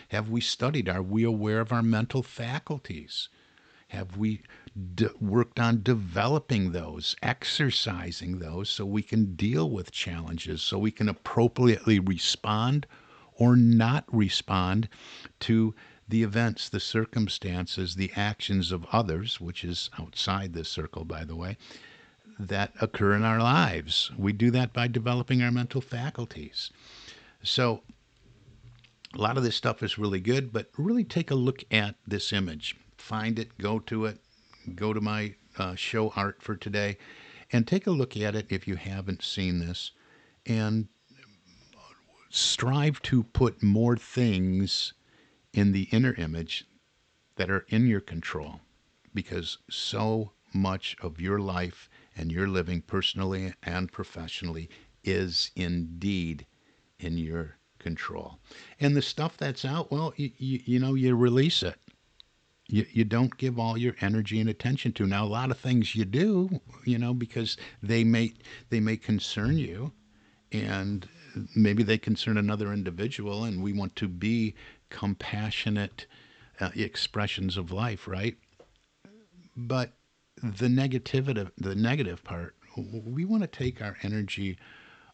Have 0.08 0.32
we 0.32 0.41
studied? 0.41 0.89
Are 0.89 1.04
we 1.04 1.21
aware 1.23 1.60
of 1.60 1.71
our 1.71 1.84
mental 1.84 2.23
faculties? 2.23 3.30
Have 3.89 4.17
we 4.17 4.41
d- 4.95 5.08
worked 5.19 5.60
on 5.60 5.82
developing 5.82 6.71
those, 6.71 7.15
exercising 7.23 8.39
those 8.39 8.69
so 8.69 8.86
we 8.86 9.02
can 9.02 9.36
deal 9.36 9.69
with 9.69 9.91
challenges, 9.91 10.62
so 10.62 10.78
we 10.78 10.91
can 10.91 11.08
appropriately 11.08 12.00
respond 12.00 12.86
or 13.34 13.56
not 13.56 14.04
respond 14.13 14.89
to 15.39 15.73
the 16.08 16.23
events, 16.23 16.69
the 16.69 16.80
circumstances, 16.80 17.95
the 17.95 18.12
actions 18.15 18.71
of 18.71 18.86
others, 18.91 19.39
which 19.39 19.63
is 19.63 19.89
outside 20.00 20.54
this 20.54 20.69
circle, 20.69 21.06
by 21.06 21.23
the 21.23 21.36
way, 21.36 21.58
that 22.39 22.73
occur 22.82 23.13
in 23.13 23.23
our 23.23 23.39
lives. 23.39 24.12
We 24.17 24.34
do 24.34 24.52
that 24.52 24.73
by 24.73 24.88
developing 24.88 25.41
our 25.41 25.52
mental 25.52 25.82
faculties. 25.82 26.71
So, 27.43 27.84
a 29.13 29.21
lot 29.21 29.38
of 29.38 29.43
this 29.43 29.56
stuff 29.56 29.82
is 29.82 29.97
really 29.97 30.19
good, 30.19 30.52
but 30.52 30.69
really 30.78 31.04
take 31.04 31.32
a 31.32 31.36
look 31.36 31.63
at 31.71 31.95
this 32.06 32.34
image. 32.34 32.76
Find 32.97 33.39
it, 33.39 33.57
go 33.57 33.79
to 33.79 34.05
it, 34.05 34.19
go 34.75 34.93
to 34.93 35.01
my 35.01 35.36
uh, 35.57 35.75
show 35.75 36.10
art 36.15 36.41
for 36.41 36.55
today 36.55 36.97
and 37.51 37.65
take 37.65 37.88
a 37.88 37.91
look 37.91 38.17
at 38.17 38.36
it 38.36 38.47
if 38.49 38.67
you 38.67 38.75
haven't 38.75 39.23
seen 39.23 39.60
this 39.60 39.91
and 40.45 40.88
strive 42.29 43.01
to 43.03 43.23
put 43.23 43.63
more 43.63 43.95
things 43.95 44.93
in 45.53 45.71
the 45.71 45.88
inner 45.91 46.13
image 46.15 46.65
that 47.36 47.49
are 47.49 47.65
in 47.69 47.88
your 47.88 48.01
control 48.01 48.60
because 49.13 49.57
so 49.69 50.31
much 50.53 50.95
of 51.01 51.21
your 51.21 51.39
life 51.39 51.89
and 52.15 52.31
your 52.31 52.47
living 52.47 52.81
personally 52.81 53.53
and 53.63 53.91
professionally 53.91 54.69
is 55.03 55.51
indeed 55.55 56.45
in 56.99 57.17
your 57.17 57.57
control. 57.79 58.39
And 58.79 58.95
the 58.95 59.01
stuff 59.01 59.38
that's 59.38 59.63
out, 59.63 59.91
well, 59.91 60.13
you, 60.17 60.31
you, 60.38 60.62
you 60.65 60.79
know, 60.79 60.95
you 60.95 61.15
release 61.15 61.63
it 61.63 61.79
you, 62.69 62.86
you 62.91 63.03
don't 63.06 63.38
give 63.38 63.58
all 63.58 63.77
your 63.77 63.95
energy 64.01 64.39
and 64.39 64.49
attention 64.49 64.91
to. 64.93 65.06
Now, 65.06 65.23
a 65.23 65.27
lot 65.27 65.51
of 65.51 65.58
things 65.58 65.95
you 65.95 66.06
do, 66.06 66.60
you 66.84 66.97
know, 66.97 67.13
because 67.13 67.58
they 67.82 68.03
may 68.03 68.34
they 68.69 68.80
may 68.80 68.97
concern 68.97 69.58
you, 69.58 69.93
and 70.51 71.08
maybe 71.56 71.84
they 71.84 71.97
concern 71.97 72.38
another 72.38 72.73
individual, 72.73 73.43
and 73.45 73.63
we 73.63 73.73
want 73.73 73.95
to 73.97 74.08
be 74.08 74.56
compassionate 74.89 76.06
uh, 76.60 76.69
expressions 76.75 77.58
of 77.58 77.71
life, 77.71 78.08
right? 78.08 78.36
But 79.56 79.93
the 80.41 80.67
negativity, 80.67 81.49
the 81.58 81.75
negative 81.75 82.23
part, 82.23 82.56
we 82.77 83.25
want 83.25 83.43
to 83.43 83.47
take 83.47 83.82
our 83.82 83.97
energy 84.03 84.58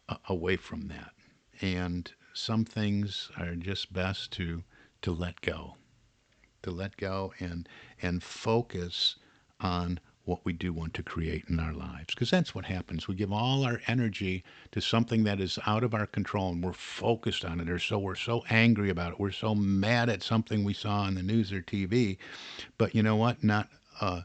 uh, 0.08 0.16
away 0.28 0.56
from 0.56 0.88
that, 0.88 1.12
and 1.60 2.12
some 2.32 2.64
things 2.64 3.30
are 3.38 3.54
just 3.54 3.92
best 3.92 4.32
to 4.32 4.64
to 5.02 5.12
let 5.12 5.40
go 5.40 5.76
to 6.64 6.70
let 6.70 6.96
go 6.96 7.32
and 7.40 7.68
and 8.02 8.22
focus 8.22 9.16
on 9.60 10.00
what 10.24 10.44
we 10.44 10.52
do 10.52 10.72
want 10.72 10.94
to 10.94 11.02
create 11.02 11.44
in 11.48 11.60
our 11.60 11.72
lives. 11.74 12.14
Because 12.14 12.30
that's 12.30 12.54
what 12.54 12.64
happens. 12.64 13.06
We 13.06 13.14
give 13.14 13.32
all 13.32 13.64
our 13.64 13.80
energy 13.86 14.42
to 14.72 14.80
something 14.80 15.24
that 15.24 15.40
is 15.40 15.58
out 15.66 15.84
of 15.84 15.94
our 15.94 16.06
control 16.06 16.50
and 16.50 16.64
we're 16.64 16.72
focused 16.72 17.44
on 17.44 17.60
it 17.60 17.68
or 17.68 17.78
so 17.78 17.98
we're 17.98 18.14
so 18.14 18.42
angry 18.48 18.90
about 18.90 19.12
it 19.12 19.20
we're 19.20 19.30
so 19.30 19.54
mad 19.54 20.08
at 20.08 20.22
something 20.22 20.64
we 20.64 20.74
saw 20.74 21.02
on 21.02 21.14
the 21.14 21.22
news 21.22 21.52
or 21.52 21.60
tv 21.60 22.16
but 22.78 22.94
you 22.94 23.02
know 23.02 23.16
what? 23.16 23.44
Not 23.44 23.68
uh, 24.00 24.22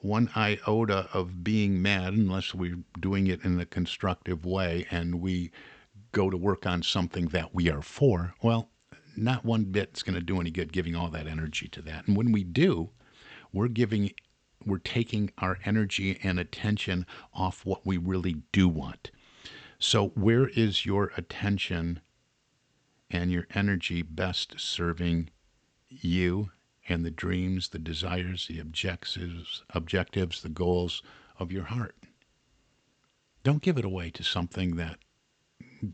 one 0.00 0.30
iota 0.36 1.08
of 1.12 1.44
being 1.44 1.80
mad 1.82 2.14
unless 2.14 2.54
we're 2.54 2.78
doing 3.00 3.26
it 3.26 3.44
in 3.44 3.58
a 3.60 3.66
constructive 3.66 4.44
way 4.44 4.86
and 4.90 5.20
we 5.20 5.50
go 6.12 6.30
to 6.30 6.36
work 6.36 6.66
on 6.66 6.82
something 6.82 7.26
that 7.28 7.54
we 7.54 7.70
are 7.70 7.82
for. 7.82 8.34
Well 8.42 8.68
not 9.16 9.44
one 9.44 9.64
bit's 9.64 10.02
going 10.02 10.14
to 10.14 10.20
do 10.20 10.40
any 10.40 10.50
good 10.50 10.72
giving 10.72 10.96
all 10.96 11.08
that 11.10 11.26
energy 11.26 11.68
to 11.68 11.82
that. 11.82 12.06
And 12.06 12.16
when 12.16 12.32
we 12.32 12.44
do, 12.44 12.90
we're 13.52 13.68
giving 13.68 14.12
we're 14.64 14.78
taking 14.78 15.30
our 15.38 15.58
energy 15.64 16.18
and 16.22 16.38
attention 16.38 17.04
off 17.34 17.66
what 17.66 17.84
we 17.84 17.96
really 17.96 18.42
do 18.52 18.68
want. 18.68 19.10
So 19.78 20.08
where 20.10 20.48
is 20.48 20.86
your 20.86 21.12
attention 21.16 22.00
and 23.10 23.32
your 23.32 23.46
energy 23.54 24.02
best 24.02 24.54
serving 24.58 25.30
you 25.88 26.52
and 26.88 27.04
the 27.04 27.10
dreams, 27.10 27.70
the 27.70 27.78
desires, 27.78 28.46
the 28.46 28.60
objectives, 28.60 29.64
objectives, 29.70 30.42
the 30.42 30.48
goals 30.48 31.02
of 31.38 31.50
your 31.50 31.64
heart? 31.64 31.96
Don't 33.42 33.62
give 33.62 33.76
it 33.76 33.84
away 33.84 34.10
to 34.10 34.22
something 34.22 34.76
that 34.76 34.98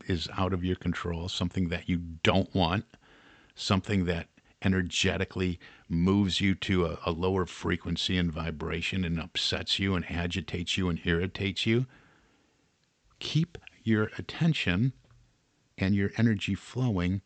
is 0.07 0.29
out 0.37 0.53
of 0.53 0.63
your 0.63 0.75
control, 0.75 1.27
something 1.27 1.69
that 1.69 1.89
you 1.89 1.97
don't 2.21 2.53
want, 2.53 2.85
something 3.59 4.05
that 4.05 4.27
energetically 4.61 5.59
moves 5.87 6.41
you 6.41 6.53
to 6.53 6.85
a, 6.85 6.99
a, 7.05 7.11
lower 7.11 7.45
frequency 7.45 8.17
and 8.17 8.31
vibration 8.31 9.03
and 9.05 9.19
upsets 9.19 9.79
you 9.79 9.95
and 9.95 10.09
agitates 10.09 10.77
you 10.77 10.89
and 10.89 10.99
irritates 11.05 11.65
you. 11.65 11.85
Keep 13.19 13.57
your 13.83 14.11
attention 14.17 14.93
and 15.77 15.95
your 15.95 16.11
energy 16.17 16.55
flowing 16.55 17.21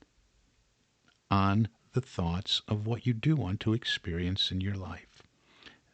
on 1.30 1.68
the 1.94 2.02
thoughts 2.02 2.62
of 2.68 2.86
what 2.86 3.06
you 3.06 3.14
do 3.14 3.36
want 3.36 3.60
to 3.60 3.74
experience 3.74 4.52
in 4.52 4.62
your 4.62 4.76
life. 4.76 5.24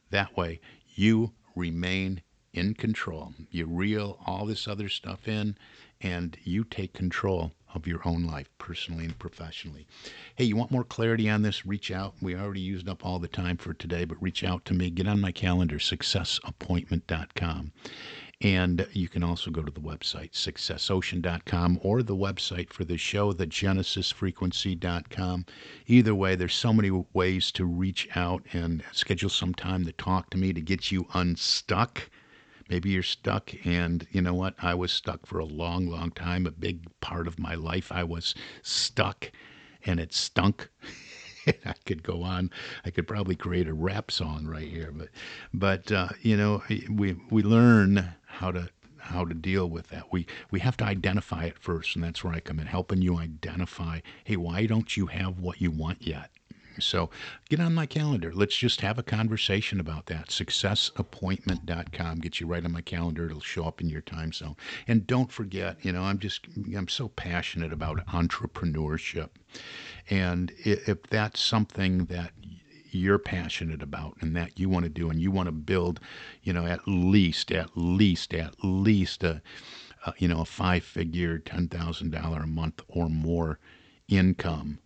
That 0.10 0.36
way, 0.36 0.60
you 0.88 1.34
remain 1.56 2.21
in 2.54 2.73
control. 2.73 3.34
You 3.52 3.65
reel 3.65 4.19
all 4.25 4.45
this 4.45 4.67
other 4.67 4.89
stuff 4.89 5.28
in 5.28 5.58
and 6.02 6.38
you 6.43 6.63
take 6.63 6.93
control 6.93 7.54
of 7.73 7.88
your 7.88 8.01
own 8.05 8.23
life, 8.23 8.49
personally 8.58 9.05
and 9.05 9.17
professionally. 9.19 9.88
Hey, 10.36 10.45
you 10.45 10.55
want 10.55 10.71
more 10.71 10.84
clarity 10.84 11.29
on 11.29 11.41
this? 11.41 11.65
Reach 11.65 11.91
out. 11.91 12.15
We 12.21 12.36
already 12.36 12.62
used 12.62 12.89
up 12.89 13.05
all 13.05 13.19
the 13.19 13.27
time 13.27 13.58
for 13.58 13.73
today, 13.73 14.05
but 14.05 14.21
reach 14.21 14.43
out 14.43 14.65
to 14.65 14.73
me. 14.73 14.89
Get 14.89 15.08
on 15.08 15.21
my 15.21 15.32
calendar, 15.32 15.77
successappointment.com. 15.77 17.71
And 18.41 18.88
you 18.93 19.10
can 19.10 19.21
also 19.21 19.51
go 19.51 19.62
to 19.62 19.71
the 19.71 19.82
website, 19.82 20.32
successocean.com, 20.32 21.79
or 21.84 22.01
the 22.01 22.15
website 22.15 22.71
for 22.71 22.86
the 22.86 22.97
show, 22.97 23.34
thegenesisfrequency.com. 23.34 25.45
Either 25.88 26.15
way, 26.15 26.36
there's 26.36 26.55
so 26.55 26.71
many 26.71 27.05
ways 27.12 27.51
to 27.51 27.65
reach 27.65 28.08
out 28.15 28.45
and 28.53 28.82
schedule 28.93 29.29
some 29.29 29.53
time 29.53 29.84
to 29.86 29.91
talk 29.91 30.29
to 30.29 30.38
me 30.38 30.53
to 30.53 30.62
get 30.62 30.89
you 30.89 31.05
unstuck 31.13 32.10
Maybe 32.69 32.91
you're 32.91 33.03
stuck, 33.03 33.53
and 33.65 34.05
you 34.12 34.21
know 34.21 34.34
what? 34.34 34.53
I 34.62 34.75
was 34.75 34.91
stuck 34.91 35.25
for 35.25 35.39
a 35.39 35.45
long, 35.45 35.88
long 35.88 36.12
time. 36.12 36.45
A 36.45 36.51
big 36.51 36.88
part 37.01 37.27
of 37.27 37.39
my 37.39 37.55
life, 37.55 37.91
I 37.91 38.03
was 38.03 38.36
stuck, 38.62 39.32
and 39.86 39.99
it 39.99 40.13
stunk. 40.13 40.69
I 41.47 41.73
could 41.86 42.03
go 42.03 42.21
on. 42.21 42.51
I 42.86 42.91
could 42.91 43.08
probably 43.08 43.36
create 43.36 43.67
a 43.67 43.73
rap 43.73 44.12
song 44.12 44.45
right 44.45 44.67
here, 44.67 44.91
but, 44.95 45.10
but 45.53 45.91
uh, 45.91 46.10
you 46.21 46.38
know, 46.38 46.63
we 46.89 47.17
we 47.32 47.41
learn 47.41 48.13
how 48.27 48.51
to 48.51 48.69
how 48.97 49.25
to 49.25 49.34
deal 49.34 49.67
with 49.67 49.88
that. 49.89 50.12
We 50.12 50.27
we 50.51 50.60
have 50.60 50.77
to 50.77 50.86
identify 50.86 51.45
it 51.45 51.58
first, 51.58 51.95
and 51.95 52.03
that's 52.03 52.23
where 52.23 52.34
I 52.34 52.39
come 52.39 52.60
in, 52.60 52.67
helping 52.67 53.01
you 53.01 53.17
identify. 53.17 54.01
Hey, 54.23 54.36
why 54.38 54.67
don't 54.67 54.95
you 54.95 55.08
have 55.08 55.39
what 55.39 55.60
you 55.62 55.71
want 55.71 56.05
yet? 56.05 56.29
So 56.82 57.10
get 57.50 57.60
on 57.60 57.74
my 57.74 57.86
calendar. 57.86 58.32
Let's 58.34 58.56
just 58.56 58.82
have 58.82 58.98
a 58.98 59.04
conversation 59.04 59.80
about 59.80 60.08
that. 60.08 60.30
Successappointment.com. 60.30 62.20
Get 62.20 62.39
you 62.39 62.48
right 62.48 62.63
on 62.63 62.72
my 62.72 62.82
calendar. 62.82 63.26
It'll 63.26 63.39
show 63.39 63.65
up 63.65 63.82
in 63.82 63.89
your 63.89 64.02
time 64.02 64.32
zone. 64.34 64.56
And 64.88 65.06
don't 65.08 65.32
forget, 65.32 65.78
you 65.84 65.92
know, 65.92 66.04
I'm 66.04 66.20
just, 66.20 66.48
I'm 66.76 66.88
so 66.88 67.10
passionate 67.10 67.74
about 67.74 68.06
entrepreneurship. 68.08 69.30
And 70.10 70.52
if 70.63 71.04
that's 71.04 71.39
something 71.39 72.06
that 72.06 72.32
you're 72.92 73.20
passionate 73.20 73.84
about 73.84 74.18
and 74.22 74.36
that 74.36 74.60
you 74.60 74.70
want 74.70 74.84
to 74.84 74.89
do 74.89 75.10
and 75.10 75.22
you 75.22 75.32
want 75.32 75.48
to 75.48 75.52
build, 75.52 76.00
you 76.44 76.54
know, 76.54 76.65
at 76.65 76.88
least, 76.88 77.52
at 77.52 77.70
least, 77.76 78.34
at 78.34 78.56
least 78.63 79.24
a, 79.24 79.42
a 80.06 80.13
you 80.18 80.28
know, 80.28 80.42
a 80.42 80.46
five 80.46 80.84
figure, 80.84 81.39
$10,000 81.39 82.44
a 82.44 82.48
month 82.48 82.82
or 82.88 83.10
more 83.10 83.60
income 84.08 84.80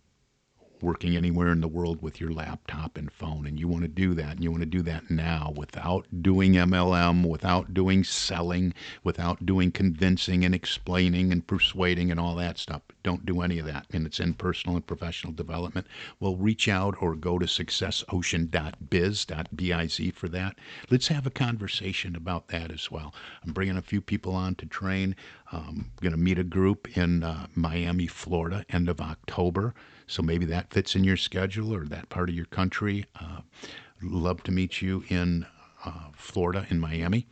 working 0.84 1.16
anywhere 1.16 1.50
in 1.50 1.60
the 1.60 1.68
world 1.68 2.02
with 2.02 2.20
your 2.20 2.30
laptop 2.30 2.98
and 2.98 3.10
phone. 3.10 3.46
And 3.46 3.58
you 3.58 3.66
want 3.66 3.82
to 3.82 3.88
do 3.88 4.14
that. 4.14 4.32
And 4.32 4.44
you 4.44 4.50
want 4.50 4.62
to 4.62 4.66
do 4.66 4.82
that 4.82 5.10
now 5.10 5.52
without 5.56 6.06
doing 6.22 6.52
MLM, 6.52 7.26
without 7.26 7.72
doing 7.72 8.04
selling, 8.04 8.74
without 9.02 9.46
doing 9.46 9.72
convincing 9.72 10.44
and 10.44 10.54
explaining 10.54 11.32
and 11.32 11.46
persuading 11.46 12.10
and 12.10 12.20
all 12.20 12.34
that 12.36 12.58
stuff. 12.58 12.82
Don't 13.02 13.26
do 13.26 13.40
any 13.40 13.58
of 13.58 13.66
that. 13.66 13.86
And 13.92 14.06
it's 14.06 14.20
in 14.20 14.34
personal 14.34 14.76
and 14.76 14.86
professional 14.86 15.32
development. 15.32 15.86
Well, 16.20 16.36
reach 16.36 16.68
out 16.68 16.96
or 17.00 17.16
go 17.16 17.38
to 17.38 17.46
successocean.biz.biz 17.46 20.12
for 20.14 20.28
that. 20.28 20.58
Let's 20.90 21.08
have 21.08 21.26
a 21.26 21.30
conversation 21.30 22.16
about 22.16 22.48
that 22.48 22.70
as 22.70 22.90
well. 22.90 23.14
I'm 23.44 23.52
bringing 23.52 23.76
a 23.76 23.82
few 23.82 24.00
people 24.00 24.34
on 24.34 24.54
to 24.56 24.66
train. 24.66 25.16
I'm 25.52 25.58
um, 25.58 25.90
going 26.00 26.12
to 26.12 26.18
meet 26.18 26.38
a 26.38 26.44
group 26.44 26.96
in 26.96 27.22
uh, 27.22 27.46
Miami, 27.54 28.06
Florida, 28.06 28.64
end 28.68 28.88
of 28.88 29.00
October. 29.00 29.74
So 30.06 30.22
maybe 30.22 30.44
that 30.46 30.72
fits 30.72 30.94
in 30.94 31.04
your 31.04 31.16
schedule 31.16 31.74
or 31.74 31.84
that 31.86 32.08
part 32.08 32.28
of 32.28 32.34
your 32.34 32.44
country. 32.46 33.06
Uh, 33.18 33.40
love 34.02 34.42
to 34.44 34.52
meet 34.52 34.82
you 34.82 35.04
in 35.08 35.46
uh, 35.84 36.08
Florida, 36.14 36.66
in 36.70 36.78
Miami, 36.78 37.26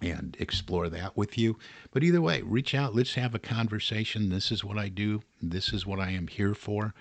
and 0.00 0.36
explore 0.38 0.88
that 0.88 1.16
with 1.16 1.38
you. 1.38 1.58
But 1.92 2.02
either 2.02 2.20
way, 2.20 2.42
reach 2.42 2.74
out. 2.74 2.94
Let's 2.94 3.14
have 3.14 3.34
a 3.34 3.38
conversation. 3.38 4.28
This 4.28 4.50
is 4.50 4.64
what 4.64 4.78
I 4.78 4.88
do. 4.88 5.22
This 5.40 5.72
is 5.72 5.86
what 5.86 6.00
I 6.00 6.10
am 6.10 6.26
here 6.26 6.54
for. 6.54 6.94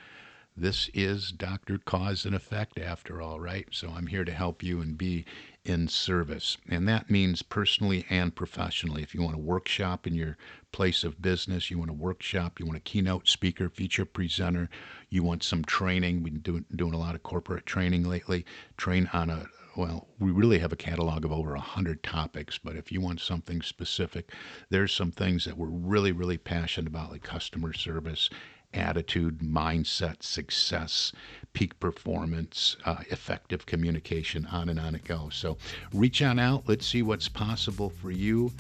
This 0.58 0.90
is 0.94 1.32
Dr. 1.32 1.78
Cause 1.78 2.26
and 2.26 2.36
Effect, 2.36 2.78
after 2.78 3.22
all, 3.22 3.40
right? 3.40 3.66
So 3.72 3.90
I'm 3.90 4.08
here 4.08 4.26
to 4.26 4.34
help 4.34 4.62
you 4.62 4.82
and 4.82 4.98
be 4.98 5.24
in 5.64 5.88
service. 5.88 6.58
And 6.68 6.86
that 6.90 7.10
means 7.10 7.42
personally 7.42 8.06
and 8.10 8.36
professionally. 8.36 9.02
If 9.02 9.16
you 9.16 9.22
want 9.22 9.36
a 9.36 9.40
workshop 9.40 10.06
in 10.06 10.14
your 10.14 10.38
place 10.74 11.06
of 11.06 11.22
business, 11.22 11.72
you 11.72 11.80
want 11.80 11.90
a 11.90 11.94
workshop, 11.94 12.60
you 12.60 12.66
want 12.66 12.78
a 12.78 12.82
keynote 12.82 13.30
speaker, 13.30 13.70
feature 13.70 14.04
presenter, 14.04 14.70
you 15.10 15.24
want 15.24 15.42
some 15.42 15.64
training. 15.64 16.22
We've 16.22 16.34
been 16.34 16.42
doing, 16.42 16.66
doing 16.76 16.94
a 16.94 17.00
lot 17.00 17.16
of 17.16 17.24
corporate 17.24 17.66
training 17.66 18.04
lately. 18.04 18.46
Train 18.76 19.10
on 19.14 19.30
a 19.30 19.48
well, 19.78 20.10
we 20.20 20.32
really 20.32 20.60
have 20.60 20.74
a 20.74 20.76
catalog 20.76 21.24
of 21.24 21.32
over 21.32 21.52
100 21.52 22.04
topics, 22.04 22.58
but 22.58 22.76
if 22.76 22.92
you 22.92 23.00
want 23.00 23.22
something 23.22 23.62
specific, 23.62 24.34
there's 24.70 24.94
some 24.94 25.12
things 25.12 25.46
that 25.46 25.58
we're 25.58 25.68
really, 25.68 26.12
really 26.12 26.38
passionate 26.38 26.90
about, 26.90 27.10
like 27.10 27.24
customer 27.24 27.72
service 27.72 28.30
attitude, 28.74 29.40
mindset, 29.40 30.24
success, 30.24 31.12
peak 31.54 31.80
performance, 31.80 32.78
uh, 32.86 33.04
effective 33.10 33.66
communication, 33.66 34.46
on 34.48 34.70
and 34.70 34.80
on 34.80 34.96
it 34.96 35.04
goes. 35.04 35.36
So 35.36 35.58
reach 35.94 36.22
on 36.22 36.40
out. 36.40 36.64
Let's 36.68 36.86
see 36.86 37.02
what's 37.02 37.28
possible 37.28 37.90
for 37.90 38.12
you 38.12 38.52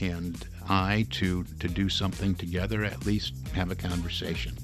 and 0.00 0.46
I 0.68 1.06
to 1.10 1.44
to 1.44 1.68
do 1.68 1.88
something 1.88 2.34
together, 2.34 2.84
at 2.84 3.06
least 3.06 3.34
have 3.54 3.70
a 3.70 3.74
conversation. 3.74 4.54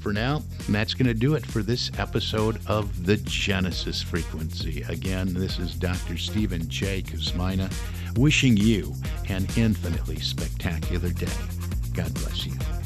For 0.00 0.12
now, 0.12 0.42
that's 0.68 0.94
going 0.94 1.06
to 1.06 1.14
do 1.14 1.34
it 1.34 1.44
for 1.44 1.62
this 1.62 1.90
episode 1.98 2.58
of 2.66 3.04
the 3.04 3.18
Genesis 3.18 4.02
Frequency. 4.02 4.82
Again, 4.88 5.34
this 5.34 5.58
is 5.58 5.74
Dr. 5.74 6.16
Stephen 6.16 6.68
J. 6.68 7.02
Kosmyna 7.02 7.70
wishing 8.16 8.56
you 8.56 8.94
an 9.28 9.46
infinitely 9.56 10.18
spectacular 10.18 11.10
day. 11.10 11.28
God 11.92 12.12
bless 12.14 12.46
you. 12.46 12.79